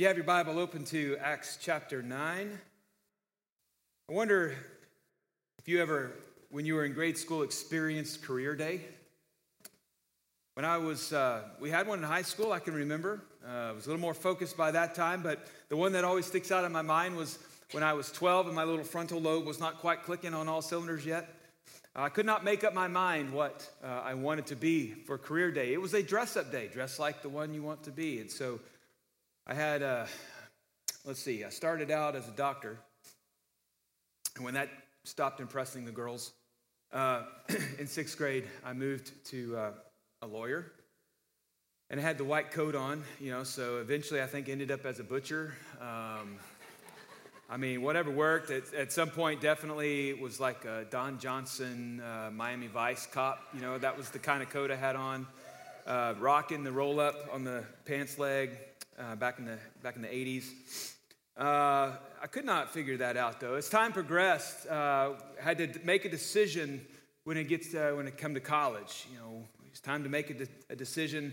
If 0.00 0.02
you 0.02 0.08
have 0.08 0.16
your 0.16 0.24
Bible 0.24 0.58
open 0.58 0.84
to 0.84 1.18
Acts 1.20 1.58
chapter 1.60 2.00
9, 2.00 2.58
I 4.08 4.12
wonder 4.14 4.54
if 5.58 5.68
you 5.68 5.82
ever, 5.82 6.12
when 6.48 6.64
you 6.64 6.74
were 6.76 6.86
in 6.86 6.94
grade 6.94 7.18
school, 7.18 7.42
experienced 7.42 8.22
career 8.22 8.56
day. 8.56 8.80
When 10.54 10.64
I 10.64 10.78
was, 10.78 11.12
uh, 11.12 11.42
we 11.60 11.68
had 11.68 11.86
one 11.86 11.98
in 11.98 12.04
high 12.06 12.22
school, 12.22 12.50
I 12.50 12.60
can 12.60 12.72
remember. 12.72 13.20
Uh, 13.46 13.50
I 13.50 13.72
was 13.72 13.84
a 13.84 13.90
little 13.90 14.00
more 14.00 14.14
focused 14.14 14.56
by 14.56 14.70
that 14.70 14.94
time, 14.94 15.22
but 15.22 15.46
the 15.68 15.76
one 15.76 15.92
that 15.92 16.02
always 16.02 16.24
sticks 16.24 16.50
out 16.50 16.64
in 16.64 16.72
my 16.72 16.80
mind 16.80 17.14
was 17.14 17.38
when 17.72 17.82
I 17.82 17.92
was 17.92 18.10
12 18.10 18.46
and 18.46 18.56
my 18.56 18.64
little 18.64 18.86
frontal 18.86 19.20
lobe 19.20 19.44
was 19.44 19.60
not 19.60 19.80
quite 19.80 20.04
clicking 20.04 20.32
on 20.32 20.48
all 20.48 20.62
cylinders 20.62 21.04
yet. 21.04 21.28
I 21.94 22.08
could 22.08 22.24
not 22.24 22.42
make 22.42 22.64
up 22.64 22.72
my 22.72 22.88
mind 22.88 23.34
what 23.34 23.68
uh, 23.84 24.00
I 24.02 24.14
wanted 24.14 24.46
to 24.46 24.56
be 24.56 24.92
for 24.92 25.18
career 25.18 25.50
day. 25.52 25.74
It 25.74 25.82
was 25.82 25.92
a 25.92 26.02
dress 26.02 26.38
up 26.38 26.50
day, 26.50 26.68
dress 26.68 26.98
like 26.98 27.20
the 27.20 27.28
one 27.28 27.52
you 27.52 27.62
want 27.62 27.82
to 27.82 27.90
be. 27.90 28.18
And 28.20 28.30
so 28.30 28.60
I 29.46 29.54
had, 29.54 29.82
uh, 29.82 30.06
let's 31.04 31.20
see, 31.20 31.44
I 31.44 31.48
started 31.48 31.90
out 31.90 32.14
as 32.14 32.28
a 32.28 32.32
doctor. 32.32 32.78
And 34.36 34.44
when 34.44 34.54
that 34.54 34.68
stopped 35.04 35.40
impressing 35.40 35.84
the 35.84 35.90
girls, 35.90 36.32
uh, 36.92 37.22
in 37.78 37.86
sixth 37.86 38.16
grade, 38.16 38.44
I 38.64 38.72
moved 38.72 39.12
to 39.26 39.56
uh, 39.56 39.70
a 40.22 40.26
lawyer. 40.26 40.72
And 41.88 41.98
I 41.98 42.02
had 42.02 42.18
the 42.18 42.24
white 42.24 42.52
coat 42.52 42.76
on, 42.76 43.02
you 43.18 43.32
know, 43.32 43.42
so 43.42 43.78
eventually 43.78 44.22
I 44.22 44.26
think 44.26 44.48
ended 44.48 44.70
up 44.70 44.86
as 44.86 45.00
a 45.00 45.04
butcher. 45.04 45.54
Um, 45.80 46.36
I 47.48 47.56
mean, 47.56 47.82
whatever 47.82 48.12
worked. 48.12 48.50
At, 48.50 48.72
at 48.74 48.92
some 48.92 49.10
point, 49.10 49.40
definitely 49.40 50.12
was 50.14 50.38
like 50.38 50.64
a 50.64 50.86
Don 50.90 51.18
Johnson, 51.18 52.00
uh, 52.00 52.30
Miami 52.30 52.68
Vice 52.68 53.06
cop. 53.06 53.42
You 53.52 53.60
know, 53.60 53.76
that 53.78 53.96
was 53.96 54.10
the 54.10 54.20
kind 54.20 54.40
of 54.40 54.50
coat 54.50 54.70
I 54.70 54.76
had 54.76 54.94
on. 54.94 55.26
Uh, 55.84 56.14
rocking 56.20 56.62
the 56.62 56.70
roll 56.70 57.00
up 57.00 57.16
on 57.32 57.42
the 57.42 57.64
pants 57.86 58.18
leg 58.18 58.50
uh, 59.00 59.16
back 59.16 59.38
in 59.38 59.44
the 59.46 59.58
back 59.82 59.96
in 59.96 60.02
the 60.02 60.08
80s. 60.08 60.94
Uh, 61.36 61.96
I 62.22 62.26
could 62.30 62.44
not 62.44 62.72
figure 62.72 62.98
that 62.98 63.16
out 63.16 63.40
though. 63.40 63.54
As 63.54 63.68
time 63.68 63.92
progressed, 63.92 64.66
uh, 64.66 65.12
had 65.40 65.58
to 65.58 65.80
make 65.84 66.04
a 66.04 66.10
decision 66.10 66.84
when 67.24 67.36
it 67.36 67.44
gets 67.44 67.70
to, 67.70 67.94
when 67.94 68.06
it 68.06 68.18
come 68.18 68.34
to 68.34 68.40
college. 68.40 69.06
You 69.12 69.18
know, 69.18 69.44
it's 69.68 69.80
time 69.80 70.02
to 70.02 70.08
make 70.08 70.30
a, 70.30 70.34
de- 70.34 70.48
a 70.68 70.76
decision. 70.76 71.32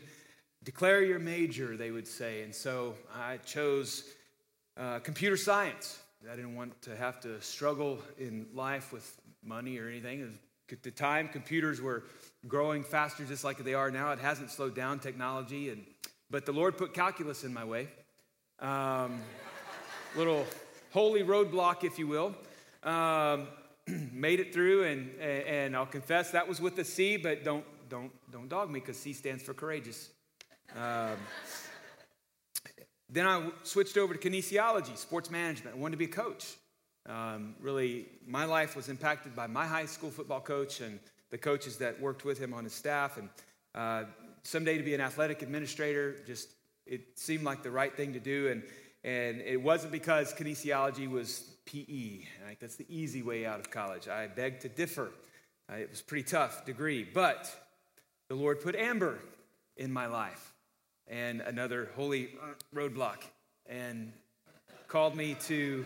Declare 0.63 1.03
your 1.03 1.19
major, 1.19 1.77
they 1.77 1.91
would 1.91 2.07
say, 2.07 2.43
and 2.43 2.53
so 2.53 2.95
I 3.15 3.37
chose 3.37 4.03
uh, 4.75 4.99
computer 4.99 5.37
science. 5.37 5.99
I 6.29 6.35
didn't 6.35 6.55
want 6.55 6.81
to 6.83 6.95
have 6.95 7.19
to 7.21 7.41
struggle 7.41 7.99
in 8.17 8.47
life 8.53 8.91
with 8.91 9.19
money 9.43 9.77
or 9.77 9.87
anything. 9.87 10.37
At 10.71 10.83
the 10.83 10.91
time, 10.91 11.29
computers 11.29 11.81
were 11.81 12.03
growing 12.47 12.83
faster 12.83 13.23
just 13.23 13.43
like 13.43 13.63
they 13.63 13.73
are 13.73 13.91
now. 13.91 14.11
It 14.11 14.19
hasn't 14.19 14.51
slowed 14.51 14.75
down 14.75 14.99
technology, 14.99 15.69
and 15.69 15.85
but 16.29 16.45
the 16.45 16.51
Lord 16.51 16.77
put 16.77 16.93
calculus 16.93 17.43
in 17.43 17.53
my 17.53 17.63
way. 17.63 17.87
Um, 18.59 19.21
little 20.15 20.45
holy 20.91 21.23
roadblock, 21.23 21.83
if 21.83 21.99
you 21.99 22.07
will. 22.07 22.35
Um, 22.83 23.47
made 24.11 24.39
it 24.39 24.53
through, 24.53 24.83
and, 24.83 25.19
and 25.19 25.75
I'll 25.75 25.85
confess 25.85 26.31
that 26.31 26.47
was 26.47 26.59
with 26.59 26.77
a 26.79 26.83
C, 26.83 27.17
but 27.17 27.43
don't, 27.43 27.65
don't, 27.89 28.11
don't 28.31 28.49
dog 28.49 28.69
me 28.69 28.79
because 28.79 28.97
C 28.97 29.13
stands 29.13 29.43
for 29.43 29.53
courageous. 29.53 30.09
Um, 30.75 31.15
then 33.09 33.25
I 33.25 33.49
switched 33.63 33.97
over 33.97 34.13
to 34.13 34.29
kinesiology, 34.29 34.97
sports 34.97 35.31
management. 35.31 35.75
I 35.75 35.79
wanted 35.79 35.93
to 35.93 35.97
be 35.97 36.05
a 36.05 36.09
coach. 36.09 36.55
Um, 37.07 37.55
really, 37.61 38.07
my 38.27 38.43
life 38.43 38.75
was 38.75 38.89
impacted 38.89 39.33
by 39.33 39.47
my 39.47 39.65
high 39.65 39.85
school 39.85 40.11
football 40.11 40.41
coach 40.41 40.81
and 40.81 40.99
the 41.29 41.37
coaches 41.37 41.77
that 41.77 41.99
worked 42.01 42.25
with 42.25 42.37
him 42.37 42.53
on 42.53 42.65
his 42.65 42.73
staff. 42.73 43.17
And 43.17 43.29
uh, 43.73 44.03
someday 44.47 44.77
to 44.77 44.83
be 44.83 44.93
an 44.93 45.01
athletic 45.01 45.41
administrator, 45.41 46.15
just 46.25 46.47
it 46.85 47.19
seemed 47.19 47.43
like 47.43 47.63
the 47.63 47.71
right 47.71 47.93
thing 47.93 48.13
to 48.13 48.19
do. 48.19 48.47
And, 48.47 48.63
and 49.03 49.41
it 49.41 49.61
wasn't 49.61 49.91
because 49.91 50.33
kinesiology 50.33 51.09
was 51.09 51.43
PE. 51.65 52.21
Right? 52.45 52.57
That's 52.59 52.77
the 52.77 52.85
easy 52.87 53.21
way 53.21 53.45
out 53.45 53.59
of 53.59 53.69
college. 53.69 54.07
I 54.07 54.27
beg 54.27 54.61
to 54.61 54.69
differ. 54.69 55.11
Uh, 55.69 55.75
it 55.75 55.89
was 55.89 56.01
pretty 56.01 56.23
tough 56.23 56.65
degree. 56.65 57.05
But 57.13 57.53
the 58.29 58.35
Lord 58.35 58.61
put 58.61 58.75
Amber 58.75 59.19
in 59.75 59.91
my 59.91 60.07
life 60.07 60.53
and 61.09 61.41
another 61.41 61.89
holy 61.97 62.29
roadblock 62.73 63.23
and 63.65 64.13
called 64.87 65.15
me 65.15 65.35
to 65.47 65.83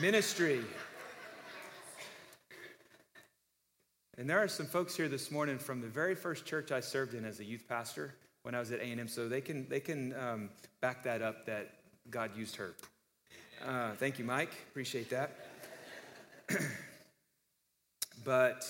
ministry. 0.00 0.60
And 4.18 4.28
there 4.28 4.38
are 4.38 4.48
some 4.48 4.66
folks 4.66 4.94
here 4.94 5.08
this 5.08 5.30
morning 5.30 5.56
from 5.56 5.80
the 5.80 5.86
very 5.86 6.14
first 6.14 6.44
church 6.44 6.70
I 6.70 6.80
served 6.80 7.14
in 7.14 7.24
as 7.24 7.40
a 7.40 7.44
youth 7.44 7.64
pastor 7.66 8.14
when 8.42 8.54
I 8.54 8.58
was 8.58 8.70
at 8.70 8.80
A&M, 8.80 9.08
so 9.08 9.26
they 9.26 9.40
can, 9.40 9.66
they 9.70 9.80
can 9.80 10.14
um, 10.16 10.50
back 10.82 11.02
that 11.04 11.22
up 11.22 11.46
that 11.46 11.70
God 12.10 12.36
used 12.36 12.56
her. 12.56 12.74
Uh, 13.66 13.92
thank 13.92 14.18
you, 14.18 14.26
Mike. 14.26 14.52
Appreciate 14.68 15.08
that. 15.08 15.30
but 18.24 18.68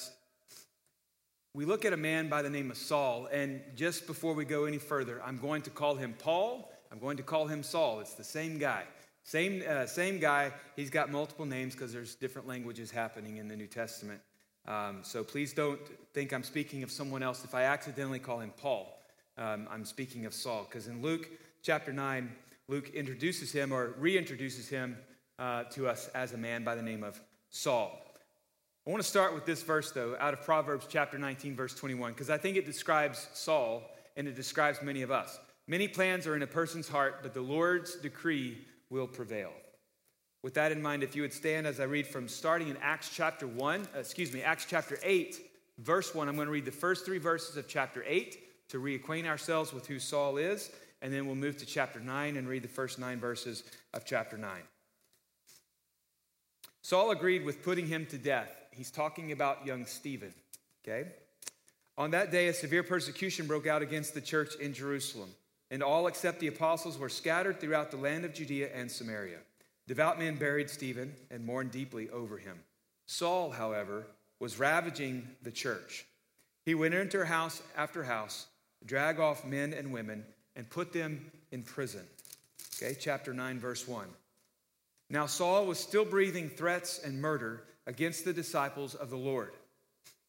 we 1.54 1.64
look 1.64 1.84
at 1.84 1.92
a 1.92 1.96
man 1.96 2.28
by 2.28 2.42
the 2.42 2.50
name 2.50 2.70
of 2.70 2.76
Saul, 2.76 3.26
and 3.32 3.62
just 3.74 4.06
before 4.06 4.34
we 4.34 4.44
go 4.44 4.66
any 4.66 4.78
further, 4.78 5.20
I'm 5.24 5.38
going 5.38 5.62
to 5.62 5.70
call 5.70 5.96
him 5.96 6.14
Paul. 6.20 6.70
I'm 6.92 7.00
going 7.00 7.16
to 7.16 7.24
call 7.24 7.48
him 7.48 7.64
Saul. 7.64 7.98
It's 7.98 8.14
the 8.14 8.22
same 8.22 8.58
guy. 8.58 8.84
Same, 9.24 9.64
uh, 9.68 9.86
same 9.86 10.20
guy. 10.20 10.52
He's 10.76 10.90
got 10.90 11.10
multiple 11.10 11.46
names 11.46 11.74
because 11.74 11.92
there's 11.92 12.14
different 12.14 12.46
languages 12.46 12.92
happening 12.92 13.38
in 13.38 13.48
the 13.48 13.56
New 13.56 13.66
Testament. 13.66 14.20
Um, 14.66 15.00
so 15.02 15.24
please 15.24 15.52
don't 15.52 15.80
think 16.14 16.32
I'm 16.32 16.44
speaking 16.44 16.82
of 16.82 16.90
someone 16.90 17.22
else. 17.22 17.44
If 17.44 17.54
I 17.54 17.64
accidentally 17.64 18.18
call 18.18 18.40
him 18.40 18.52
Paul, 18.56 18.98
um, 19.36 19.66
I'm 19.70 19.84
speaking 19.84 20.26
of 20.26 20.34
Saul. 20.34 20.66
Because 20.68 20.86
in 20.86 21.02
Luke 21.02 21.28
chapter 21.62 21.92
9, 21.92 22.30
Luke 22.68 22.90
introduces 22.90 23.52
him 23.52 23.72
or 23.72 23.94
reintroduces 24.00 24.68
him 24.68 24.96
uh, 25.38 25.64
to 25.64 25.88
us 25.88 26.08
as 26.14 26.32
a 26.32 26.38
man 26.38 26.64
by 26.64 26.74
the 26.74 26.82
name 26.82 27.02
of 27.02 27.20
Saul. 27.50 27.98
I 28.86 28.90
want 28.90 29.02
to 29.02 29.08
start 29.08 29.34
with 29.34 29.46
this 29.46 29.62
verse, 29.62 29.92
though, 29.92 30.16
out 30.18 30.34
of 30.34 30.42
Proverbs 30.42 30.86
chapter 30.88 31.16
19, 31.16 31.54
verse 31.54 31.74
21, 31.74 32.12
because 32.12 32.30
I 32.30 32.38
think 32.38 32.56
it 32.56 32.66
describes 32.66 33.28
Saul 33.32 33.82
and 34.16 34.26
it 34.26 34.34
describes 34.34 34.82
many 34.82 35.02
of 35.02 35.10
us. 35.10 35.38
Many 35.68 35.86
plans 35.86 36.26
are 36.26 36.34
in 36.34 36.42
a 36.42 36.46
person's 36.46 36.88
heart, 36.88 37.20
but 37.22 37.32
the 37.32 37.40
Lord's 37.40 37.94
decree 37.94 38.58
will 38.90 39.06
prevail. 39.06 39.52
With 40.42 40.54
that 40.54 40.72
in 40.72 40.82
mind, 40.82 41.02
if 41.02 41.14
you 41.14 41.22
would 41.22 41.32
stand 41.32 41.66
as 41.66 41.78
I 41.78 41.84
read 41.84 42.06
from 42.06 42.26
starting 42.28 42.68
in 42.68 42.76
Acts 42.78 43.10
chapter 43.14 43.46
1, 43.46 43.80
uh, 43.94 43.98
excuse 43.98 44.32
me, 44.32 44.42
Acts 44.42 44.66
chapter 44.68 44.98
8, 45.02 45.38
verse 45.78 46.14
1, 46.14 46.28
I'm 46.28 46.34
going 46.34 46.46
to 46.46 46.52
read 46.52 46.64
the 46.64 46.72
first 46.72 47.04
three 47.04 47.18
verses 47.18 47.56
of 47.56 47.68
chapter 47.68 48.02
8 48.06 48.68
to 48.70 48.80
reacquaint 48.80 49.26
ourselves 49.26 49.72
with 49.72 49.86
who 49.86 49.98
Saul 49.98 50.38
is, 50.38 50.70
and 51.00 51.12
then 51.12 51.26
we'll 51.26 51.36
move 51.36 51.58
to 51.58 51.66
chapter 51.66 52.00
9 52.00 52.36
and 52.36 52.48
read 52.48 52.62
the 52.62 52.68
first 52.68 52.98
nine 52.98 53.20
verses 53.20 53.62
of 53.94 54.04
chapter 54.04 54.36
9. 54.36 54.50
Saul 56.82 57.12
agreed 57.12 57.44
with 57.44 57.62
putting 57.62 57.86
him 57.86 58.06
to 58.06 58.18
death 58.18 58.50
he's 58.72 58.90
talking 58.90 59.32
about 59.32 59.66
young 59.66 59.84
Stephen, 59.86 60.32
okay? 60.82 61.10
On 61.98 62.10
that 62.12 62.32
day, 62.32 62.48
a 62.48 62.54
severe 62.54 62.82
persecution 62.82 63.46
broke 63.46 63.66
out 63.66 63.82
against 63.82 64.14
the 64.14 64.20
church 64.20 64.56
in 64.56 64.72
Jerusalem, 64.72 65.30
and 65.70 65.82
all 65.82 66.06
except 66.06 66.40
the 66.40 66.48
apostles 66.48 66.98
were 66.98 67.08
scattered 67.08 67.60
throughout 67.60 67.90
the 67.90 67.96
land 67.96 68.24
of 68.24 68.34
Judea 68.34 68.70
and 68.74 68.90
Samaria. 68.90 69.38
Devout 69.86 70.18
men 70.18 70.36
buried 70.36 70.70
Stephen 70.70 71.14
and 71.30 71.44
mourned 71.44 71.70
deeply 71.70 72.08
over 72.10 72.38
him. 72.38 72.58
Saul, 73.06 73.50
however, 73.50 74.06
was 74.38 74.58
ravaging 74.58 75.28
the 75.42 75.50
church. 75.50 76.06
He 76.64 76.74
went 76.74 76.94
into 76.94 77.24
house 77.24 77.60
after 77.76 78.04
house, 78.04 78.46
drag 78.84 79.18
off 79.18 79.44
men 79.44 79.72
and 79.72 79.92
women, 79.92 80.24
and 80.56 80.68
put 80.70 80.92
them 80.92 81.30
in 81.50 81.62
prison. 81.62 82.02
Okay, 82.76 82.96
chapter 82.98 83.34
9, 83.34 83.58
verse 83.58 83.86
1. 83.86 84.06
Now 85.10 85.26
Saul 85.26 85.66
was 85.66 85.78
still 85.78 86.04
breathing 86.04 86.48
threats 86.48 86.98
and 86.98 87.20
murder 87.20 87.64
against 87.86 88.24
the 88.24 88.32
disciples 88.32 88.94
of 88.94 89.10
the 89.10 89.16
Lord. 89.16 89.52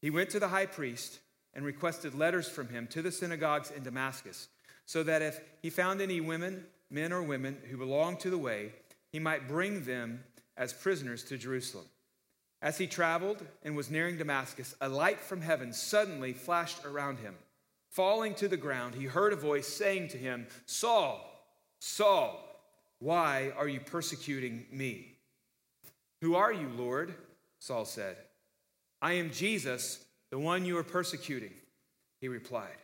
He 0.01 0.09
went 0.09 0.29
to 0.31 0.39
the 0.39 0.49
high 0.49 0.65
priest 0.65 1.19
and 1.53 1.63
requested 1.63 2.15
letters 2.15 2.49
from 2.49 2.67
him 2.67 2.87
to 2.87 3.01
the 3.01 3.11
synagogues 3.11 3.71
in 3.71 3.83
Damascus, 3.83 4.49
so 4.85 5.03
that 5.03 5.21
if 5.21 5.39
he 5.61 5.69
found 5.69 6.01
any 6.01 6.19
women, 6.19 6.65
men 6.89 7.13
or 7.13 7.23
women, 7.23 7.57
who 7.69 7.77
belonged 7.77 8.19
to 8.21 8.29
the 8.29 8.37
way, 8.37 8.73
he 9.13 9.19
might 9.19 9.47
bring 9.47 9.85
them 9.85 10.23
as 10.57 10.73
prisoners 10.73 11.23
to 11.25 11.37
Jerusalem. 11.37 11.85
As 12.61 12.77
he 12.79 12.87
traveled 12.87 13.45
and 13.61 13.75
was 13.75 13.91
nearing 13.91 14.17
Damascus, 14.17 14.75
a 14.81 14.89
light 14.89 15.19
from 15.19 15.41
heaven 15.41 15.71
suddenly 15.71 16.33
flashed 16.33 16.83
around 16.83 17.19
him. 17.19 17.35
Falling 17.89 18.33
to 18.35 18.47
the 18.47 18.57
ground, 18.57 18.95
he 18.95 19.05
heard 19.05 19.31
a 19.31 19.37
voice 19.37 19.67
saying 19.67 20.07
to 20.09 20.17
him, 20.17 20.47
Saul, 20.65 21.21
Saul, 21.79 22.43
why 22.97 23.51
are 23.55 23.67
you 23.67 23.79
persecuting 23.79 24.65
me? 24.71 25.17
Who 26.21 26.35
are 26.35 26.51
you, 26.51 26.69
Lord? 26.75 27.13
Saul 27.59 27.85
said. 27.85 28.17
I 28.99 29.13
am 29.13 29.29
Jesus, 29.29 30.03
the 30.31 30.39
one 30.39 30.65
you 30.65 30.77
are 30.77 30.83
persecuting, 30.83 31.53
he 32.19 32.29
replied. 32.29 32.77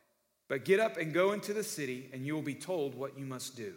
But 0.48 0.66
get 0.66 0.80
up 0.80 0.98
and 0.98 1.14
go 1.14 1.32
into 1.32 1.54
the 1.54 1.64
city, 1.64 2.10
and 2.14 2.24
you 2.24 2.36
will 2.36 2.42
be 2.44 2.54
told 2.54 2.94
what 2.94 3.18
you 3.18 3.26
must 3.26 3.56
do. 3.56 3.74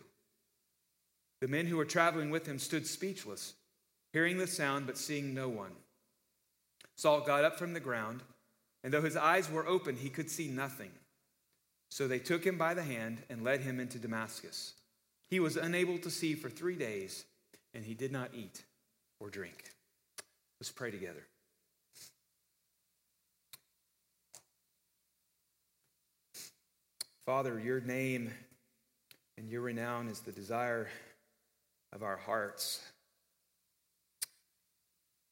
The 1.42 1.48
men 1.48 1.66
who 1.66 1.76
were 1.76 1.84
traveling 1.84 2.30
with 2.30 2.46
him 2.46 2.60
stood 2.60 2.86
speechless, 2.86 3.54
hearing 4.12 4.38
the 4.38 4.46
sound 4.46 4.86
but 4.86 4.96
seeing 4.96 5.34
no 5.34 5.48
one. 5.48 5.72
Saul 6.94 7.22
got 7.22 7.42
up 7.42 7.58
from 7.58 7.72
the 7.72 7.80
ground, 7.80 8.22
and 8.84 8.94
though 8.94 9.02
his 9.02 9.16
eyes 9.16 9.50
were 9.50 9.66
open, 9.66 9.96
he 9.96 10.08
could 10.08 10.30
see 10.30 10.46
nothing. 10.46 10.92
So 11.90 12.06
they 12.06 12.20
took 12.20 12.46
him 12.46 12.58
by 12.58 12.74
the 12.74 12.84
hand 12.84 13.24
and 13.28 13.42
led 13.42 13.62
him 13.62 13.80
into 13.80 13.98
Damascus. 13.98 14.74
He 15.30 15.40
was 15.40 15.56
unable 15.56 15.98
to 15.98 16.12
see 16.12 16.34
for 16.34 16.48
three 16.48 16.76
days, 16.76 17.24
and 17.74 17.84
he 17.84 17.94
did 17.94 18.12
not 18.12 18.30
eat 18.32 18.62
or 19.18 19.28
drink. 19.28 19.64
Let's 20.60 20.70
pray 20.70 20.92
together. 20.92 21.26
Father, 27.26 27.58
your 27.58 27.80
name 27.80 28.32
and 29.36 29.48
your 29.48 29.62
renown 29.62 30.06
is 30.06 30.20
the 30.20 30.30
desire 30.30 30.86
of 31.92 32.02
our 32.02 32.16
hearts. 32.16 32.80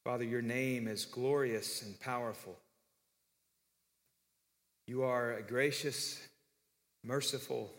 Father, 0.03 0.23
your 0.23 0.41
name 0.41 0.87
is 0.87 1.05
glorious 1.05 1.81
and 1.83 1.99
powerful. 1.99 2.57
You 4.87 5.03
are 5.03 5.41
gracious, 5.47 6.19
merciful, 7.03 7.71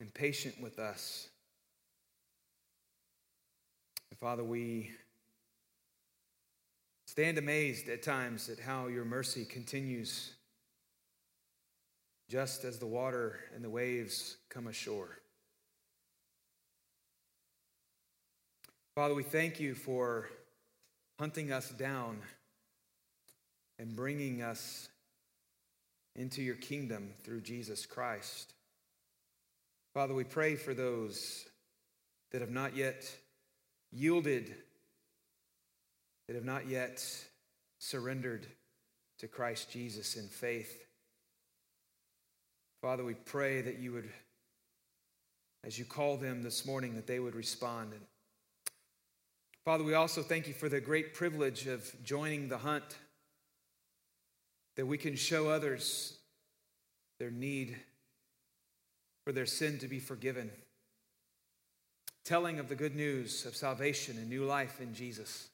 and 0.00 0.12
patient 0.12 0.60
with 0.60 0.78
us. 0.78 1.28
And 4.10 4.18
Father, 4.18 4.44
we 4.44 4.90
stand 7.06 7.38
amazed 7.38 7.88
at 7.88 8.02
times 8.02 8.48
at 8.48 8.60
how 8.60 8.86
your 8.86 9.04
mercy 9.04 9.44
continues 9.44 10.34
just 12.28 12.64
as 12.64 12.78
the 12.78 12.86
water 12.86 13.40
and 13.54 13.64
the 13.64 13.70
waves 13.70 14.36
come 14.50 14.66
ashore. 14.66 15.18
Father, 18.98 19.14
we 19.14 19.22
thank 19.22 19.60
you 19.60 19.76
for 19.76 20.28
hunting 21.20 21.52
us 21.52 21.70
down 21.70 22.18
and 23.78 23.94
bringing 23.94 24.42
us 24.42 24.88
into 26.16 26.42
your 26.42 26.56
kingdom 26.56 27.10
through 27.22 27.42
Jesus 27.42 27.86
Christ. 27.86 28.54
Father, 29.94 30.14
we 30.14 30.24
pray 30.24 30.56
for 30.56 30.74
those 30.74 31.46
that 32.32 32.40
have 32.40 32.50
not 32.50 32.74
yet 32.74 33.08
yielded, 33.92 34.52
that 36.26 36.34
have 36.34 36.44
not 36.44 36.66
yet 36.66 37.00
surrendered 37.78 38.48
to 39.20 39.28
Christ 39.28 39.70
Jesus 39.70 40.16
in 40.16 40.26
faith. 40.26 40.76
Father, 42.82 43.04
we 43.04 43.14
pray 43.14 43.60
that 43.60 43.78
you 43.78 43.92
would, 43.92 44.10
as 45.62 45.78
you 45.78 45.84
call 45.84 46.16
them 46.16 46.42
this 46.42 46.66
morning, 46.66 46.96
that 46.96 47.06
they 47.06 47.20
would 47.20 47.36
respond. 47.36 47.92
Father, 49.68 49.84
we 49.84 49.92
also 49.92 50.22
thank 50.22 50.48
you 50.48 50.54
for 50.54 50.70
the 50.70 50.80
great 50.80 51.12
privilege 51.12 51.66
of 51.66 51.94
joining 52.02 52.48
the 52.48 52.56
hunt, 52.56 52.96
that 54.76 54.86
we 54.86 54.96
can 54.96 55.14
show 55.14 55.50
others 55.50 56.16
their 57.18 57.30
need 57.30 57.76
for 59.24 59.32
their 59.34 59.44
sin 59.44 59.78
to 59.80 59.86
be 59.86 59.98
forgiven, 59.98 60.50
telling 62.24 62.58
of 62.58 62.70
the 62.70 62.74
good 62.74 62.96
news 62.96 63.44
of 63.44 63.54
salvation 63.54 64.16
and 64.16 64.30
new 64.30 64.46
life 64.46 64.80
in 64.80 64.94
Jesus. 64.94 65.48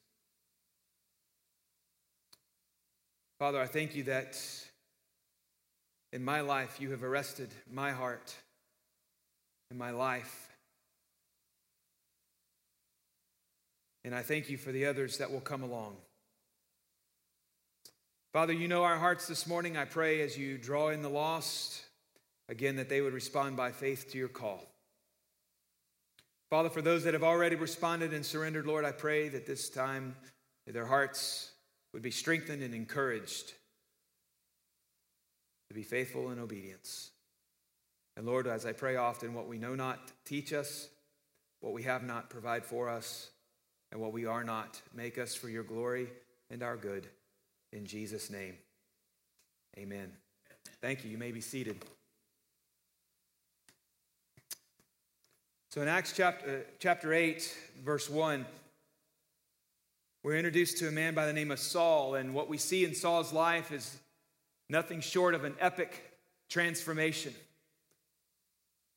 Father, 3.40 3.60
I 3.60 3.66
thank 3.66 3.96
you 3.96 4.04
that 4.04 4.38
in 6.12 6.24
my 6.24 6.40
life, 6.40 6.80
you 6.80 6.92
have 6.92 7.02
arrested 7.02 7.48
my 7.68 7.90
heart 7.90 8.32
and 9.70 9.76
my 9.76 9.90
life. 9.90 10.53
And 14.04 14.14
I 14.14 14.22
thank 14.22 14.50
you 14.50 14.58
for 14.58 14.70
the 14.70 14.86
others 14.86 15.18
that 15.18 15.30
will 15.30 15.40
come 15.40 15.62
along. 15.62 15.96
Father, 18.32 18.52
you 18.52 18.68
know 18.68 18.82
our 18.82 18.98
hearts 18.98 19.26
this 19.26 19.46
morning. 19.46 19.76
I 19.76 19.84
pray 19.84 20.20
as 20.20 20.36
you 20.36 20.58
draw 20.58 20.88
in 20.88 21.02
the 21.02 21.08
lost, 21.08 21.82
again, 22.48 22.76
that 22.76 22.88
they 22.88 23.00
would 23.00 23.14
respond 23.14 23.56
by 23.56 23.70
faith 23.70 24.10
to 24.10 24.18
your 24.18 24.28
call. 24.28 24.66
Father, 26.50 26.68
for 26.68 26.82
those 26.82 27.04
that 27.04 27.14
have 27.14 27.22
already 27.22 27.56
responded 27.56 28.12
and 28.12 28.26
surrendered, 28.26 28.66
Lord, 28.66 28.84
I 28.84 28.92
pray 28.92 29.28
that 29.28 29.46
this 29.46 29.68
time 29.68 30.16
their 30.66 30.86
hearts 30.86 31.52
would 31.92 32.02
be 32.02 32.10
strengthened 32.10 32.62
and 32.62 32.74
encouraged 32.74 33.52
to 35.68 35.74
be 35.74 35.82
faithful 35.82 36.30
in 36.30 36.38
obedience. 36.38 37.10
And 38.16 38.26
Lord, 38.26 38.46
as 38.46 38.66
I 38.66 38.72
pray 38.72 38.96
often, 38.96 39.34
what 39.34 39.48
we 39.48 39.58
know 39.58 39.74
not, 39.74 40.12
teach 40.24 40.52
us. 40.52 40.88
What 41.60 41.72
we 41.72 41.84
have 41.84 42.02
not, 42.02 42.28
provide 42.30 42.64
for 42.64 42.88
us. 42.88 43.30
And 43.94 44.02
what 44.02 44.12
we 44.12 44.26
are 44.26 44.42
not, 44.42 44.82
make 44.92 45.18
us 45.18 45.36
for 45.36 45.48
your 45.48 45.62
glory 45.62 46.08
and 46.50 46.64
our 46.64 46.76
good. 46.76 47.06
In 47.72 47.86
Jesus' 47.86 48.28
name, 48.28 48.56
amen. 49.78 50.10
Thank 50.82 51.04
you. 51.04 51.12
You 51.12 51.16
may 51.16 51.30
be 51.30 51.40
seated. 51.40 51.76
So 55.70 55.80
in 55.80 55.86
Acts 55.86 56.12
chapter, 56.12 56.48
uh, 56.48 56.70
chapter 56.80 57.14
8, 57.14 57.56
verse 57.84 58.10
1, 58.10 58.44
we're 60.24 60.34
introduced 60.34 60.78
to 60.78 60.88
a 60.88 60.92
man 60.92 61.14
by 61.14 61.26
the 61.26 61.32
name 61.32 61.52
of 61.52 61.60
Saul. 61.60 62.16
And 62.16 62.34
what 62.34 62.48
we 62.48 62.58
see 62.58 62.84
in 62.84 62.96
Saul's 62.96 63.32
life 63.32 63.70
is 63.70 63.96
nothing 64.68 65.00
short 65.00 65.36
of 65.36 65.44
an 65.44 65.54
epic 65.60 66.02
transformation. 66.50 67.32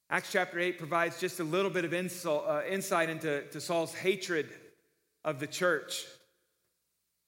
Acts 0.10 0.32
chapter 0.32 0.60
8 0.60 0.80
provides 0.80 1.20
just 1.20 1.40
a 1.40 1.44
little 1.44 1.70
bit 1.70 1.86
of 1.86 1.94
insult, 1.94 2.46
uh, 2.48 2.62
insight 2.68 3.12
into 3.12 3.44
to 3.52 3.62
Saul's 3.62 3.94
hatred 3.94 4.50
of 5.28 5.42
the 5.42 5.46
church, 5.46 6.06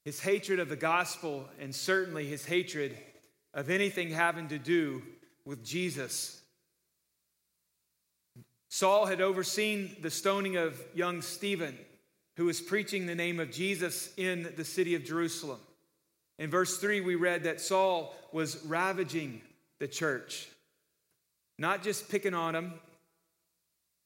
his 0.06 0.22
hatred 0.22 0.58
of 0.58 0.70
the 0.70 0.78
gospel, 0.78 1.46
and 1.60 1.76
certainly 1.76 2.26
his 2.26 2.46
hatred 2.46 2.98
of 3.54 3.70
anything 3.70 4.10
having 4.10 4.48
to 4.48 4.58
do 4.58 5.04
with 5.44 5.66
Jesus. 5.66 6.42
Saul 8.70 9.06
had 9.06 9.20
overseen 9.20 9.98
the 10.02 10.10
stoning 10.10 10.56
of 10.56 10.82
young 10.96 11.22
Stephen, 11.22 11.78
who 12.38 12.46
was 12.46 12.62
preaching 12.62 13.06
the 13.06 13.16
name 13.16 13.38
of 13.38 13.52
Jesus 13.52 14.14
in 14.16 14.54
the 14.56 14.64
city 14.64 14.96
of 14.96 15.04
Jerusalem. 15.04 15.60
In 16.38 16.50
verse 16.50 16.78
3, 16.78 17.02
we 17.02 17.16
read 17.16 17.44
that 17.44 17.60
Saul 17.60 18.16
was 18.32 18.64
ravaging 18.64 19.42
the 19.80 19.90
church, 19.90 20.48
not 21.58 21.84
just 21.84 22.08
picking 22.08 22.34
on 22.34 22.54
them, 22.54 22.76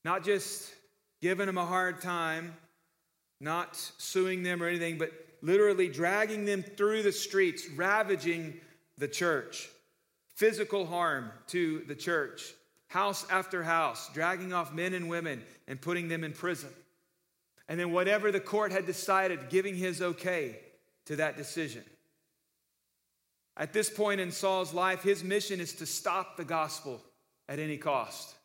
not 0.04 0.24
just 0.24 0.74
giving 1.22 1.46
them 1.46 1.60
a 1.60 1.66
hard 1.66 2.02
time, 2.02 2.56
not 3.44 3.76
suing 3.98 4.42
them 4.42 4.64
or 4.64 4.68
anything, 4.68 4.98
but 4.98 5.12
literally 5.42 5.90
dragging 5.90 6.46
them 6.46 6.64
through 6.64 7.04
the 7.04 7.12
streets, 7.12 7.68
ravaging 7.76 8.60
the 8.98 9.08
church. 9.08 9.70
Physical 10.36 10.86
harm 10.86 11.32
to 11.48 11.84
the 11.88 11.96
church, 11.96 12.54
house 12.88 13.26
after 13.30 13.62
house, 13.62 14.10
dragging 14.14 14.54
off 14.54 14.74
men 14.74 14.94
and 14.94 15.10
women 15.10 15.44
and 15.68 15.80
putting 15.80 16.08
them 16.08 16.24
in 16.24 16.32
prison. 16.32 16.70
And 17.70 17.80
then, 17.80 17.92
whatever 17.92 18.32
the 18.32 18.40
court 18.40 18.72
had 18.72 18.86
decided, 18.86 19.50
giving 19.50 19.76
his 19.76 20.02
okay 20.02 20.60
to 21.06 21.18
that 21.18 21.38
decision. 21.38 21.84
At 23.56 23.74
this 23.74 23.90
point 23.90 24.20
in 24.20 24.32
Saul's 24.32 24.74
life, 24.74 25.04
his 25.04 25.24
mission 25.24 25.60
is 25.60 25.74
to 25.74 25.86
stop 25.86 26.38
the 26.38 26.44
gospel 26.44 27.02
at 27.48 27.60
any 27.60 27.78
cost. 27.78 28.36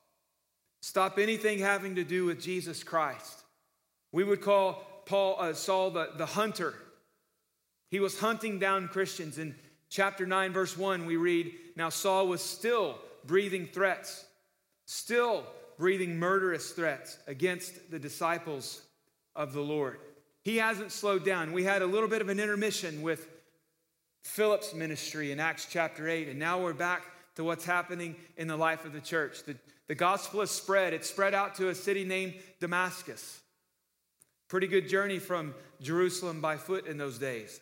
Stop 0.83 1.19
anything 1.19 1.59
having 1.59 1.95
to 1.95 2.05
do 2.05 2.25
with 2.25 2.41
Jesus 2.41 2.85
Christ. 2.85 3.43
We 4.13 4.25
would 4.25 4.41
call 4.41 4.85
Paul 5.07 5.37
uh, 5.39 5.53
Saul 5.55 5.91
the, 5.91 6.11
the 6.17 6.27
hunter. 6.27 6.75
He 7.91 8.01
was 8.01 8.19
hunting 8.19 8.59
down 8.59 8.89
Christians. 8.89 9.39
In 9.39 9.55
chapter 9.89 10.27
9, 10.27 10.53
verse 10.53 10.77
1, 10.77 11.07
we 11.07 11.17
read, 11.17 11.53
Now 11.77 11.89
Saul 11.89 12.29
was 12.29 12.43
still 12.43 12.99
breathing 13.25 13.67
threats, 13.67 14.25
still 14.87 15.45
breathing 15.79 16.19
murderous 16.19 16.73
threats 16.73 17.19
against 17.27 17.91
the 17.91 17.99
disciples 17.99 18.83
of 19.35 19.53
the 19.53 19.61
Lord. 19.61 19.99
He 20.43 20.57
hasn't 20.57 20.93
slowed 20.93 21.25
down. 21.25 21.53
We 21.53 21.65
had 21.65 21.83
a 21.83 21.87
little 21.87 22.09
bit 22.09 22.23
of 22.23 22.29
an 22.29 22.41
intermission 22.41 23.03
with 23.03 23.29
Philip's 24.23 24.75
ministry 24.75 25.33
in 25.33 25.41
Acts 25.41 25.67
chapter 25.71 26.09
8. 26.09 26.29
And 26.29 26.39
now 26.39 26.61
we're 26.61 26.75
back 26.75 27.05
to 27.37 27.45
what's 27.45 27.65
happening 27.65 28.17
in 28.37 28.49
the 28.49 28.57
life 28.57 28.85
of 28.85 28.93
the 28.93 29.01
church. 29.01 29.45
The, 29.45 29.57
the 29.87 29.95
gospel 29.95 30.41
has 30.41 30.51
spread, 30.51 30.93
it's 30.93 31.09
spread 31.09 31.35
out 31.35 31.55
to 31.57 31.69
a 31.69 31.75
city 31.75 32.05
named 32.05 32.35
Damascus. 32.61 33.41
Pretty 34.49 34.67
good 34.67 34.89
journey 34.89 35.19
from 35.19 35.55
Jerusalem 35.81 36.41
by 36.41 36.57
foot 36.57 36.87
in 36.87 36.97
those 36.97 37.19
days. 37.19 37.61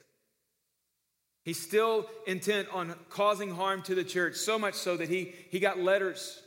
He's 1.45 1.61
still 1.61 2.07
intent 2.27 2.69
on 2.73 2.95
causing 3.09 3.51
harm 3.51 3.83
to 3.83 3.95
the 3.95 4.05
church, 4.05 4.37
so 4.37 4.59
much 4.59 4.75
so 4.75 4.97
that 4.97 5.09
he, 5.09 5.33
he 5.51 5.61
got 5.61 5.79
letters 5.79 6.43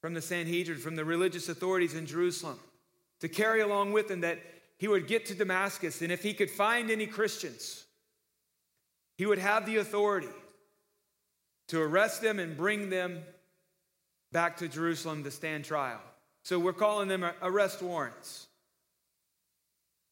from 0.00 0.14
the 0.14 0.22
Sanhedrin, 0.22 0.78
from 0.78 0.96
the 0.96 1.04
religious 1.04 1.48
authorities 1.48 1.94
in 1.94 2.06
Jerusalem, 2.06 2.58
to 3.20 3.28
carry 3.28 3.60
along 3.60 3.92
with 3.92 4.10
him 4.10 4.22
that 4.22 4.38
he 4.78 4.88
would 4.88 5.06
get 5.06 5.26
to 5.26 5.34
Damascus, 5.34 6.02
and 6.02 6.10
if 6.10 6.22
he 6.22 6.34
could 6.34 6.50
find 6.50 6.90
any 6.90 7.06
Christians, 7.06 7.84
he 9.16 9.26
would 9.26 9.38
have 9.38 9.64
the 9.64 9.76
authority 9.76 10.28
to 11.68 11.80
arrest 11.80 12.20
them 12.20 12.38
and 12.38 12.56
bring 12.56 12.90
them 12.90 13.20
back 14.32 14.56
to 14.56 14.68
Jerusalem 14.68 15.24
to 15.24 15.30
stand 15.30 15.64
trial. 15.64 16.00
So 16.42 16.58
we're 16.58 16.72
calling 16.72 17.08
them 17.08 17.24
arrest 17.40 17.80
warrants. 17.80 18.48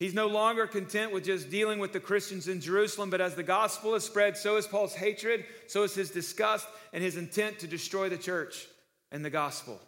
He's 0.01 0.15
no 0.15 0.29
longer 0.29 0.67
content 0.67 1.13
with 1.13 1.27
just 1.27 1.51
dealing 1.51 1.79
with 1.79 1.93
the 1.93 2.01
Christians 2.01 2.49
in 2.49 2.63
Jerusalem, 2.63 3.11
but 3.11 3.21
as 3.21 3.35
the 3.35 3.43
gospel 3.43 3.95
is 3.95 4.03
spread, 4.03 4.35
so 4.35 4.57
is 4.57 4.67
Paul's 4.67 4.95
hatred, 4.95 5.45
so 5.67 5.83
is 5.83 5.95
his 5.95 6.11
disgust, 6.11 6.67
and 6.95 7.05
his 7.05 7.19
intent 7.19 7.59
to 7.59 7.67
destroy 7.67 8.09
the 8.09 8.17
church 8.17 8.67
and 9.13 9.23
the 9.23 9.29
gospel. 9.29 9.79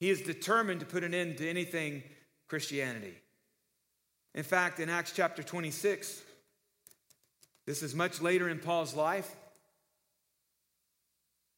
He 0.00 0.10
is 0.10 0.22
determined 0.22 0.80
to 0.80 0.86
put 0.86 1.04
an 1.04 1.14
end 1.14 1.38
to 1.38 1.48
anything 1.48 2.02
Christianity. 2.48 3.14
In 4.34 4.42
fact, 4.42 4.80
in 4.80 4.88
Acts 4.88 5.12
chapter 5.14 5.44
26, 5.44 6.22
this 7.66 7.84
is 7.84 7.94
much 7.94 8.20
later 8.20 8.48
in 8.48 8.58
Paul's 8.58 8.96
life. 8.96 9.36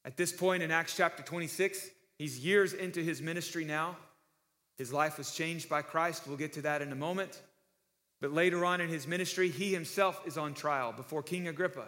At 0.05 0.19
this 0.19 0.33
point 0.33 0.63
in 0.63 0.71
Acts 0.71 0.97
chapter 0.97 1.23
26, 1.23 1.89
he's 2.19 2.39
years 2.39 2.75
into 2.75 3.01
his 3.01 3.23
ministry 3.23 3.65
now. 3.65 3.97
His 4.83 4.93
life 4.93 5.17
was 5.17 5.31
changed 5.31 5.69
by 5.69 5.81
Christ. 5.81 6.25
We'll 6.27 6.37
get 6.37 6.55
to 6.55 6.63
that 6.63 6.83
in 6.83 6.91
a 6.91 6.97
moment. 6.97 7.41
But 8.21 8.33
later 8.33 8.65
on 8.65 8.81
in 8.81 8.89
his 8.89 9.07
ministry, 9.07 9.49
he 9.49 9.73
himself 9.73 10.21
is 10.27 10.37
on 10.37 10.55
trial 10.55 10.93
before 10.93 11.23
King 11.23 11.47
Agrippa. 11.47 11.87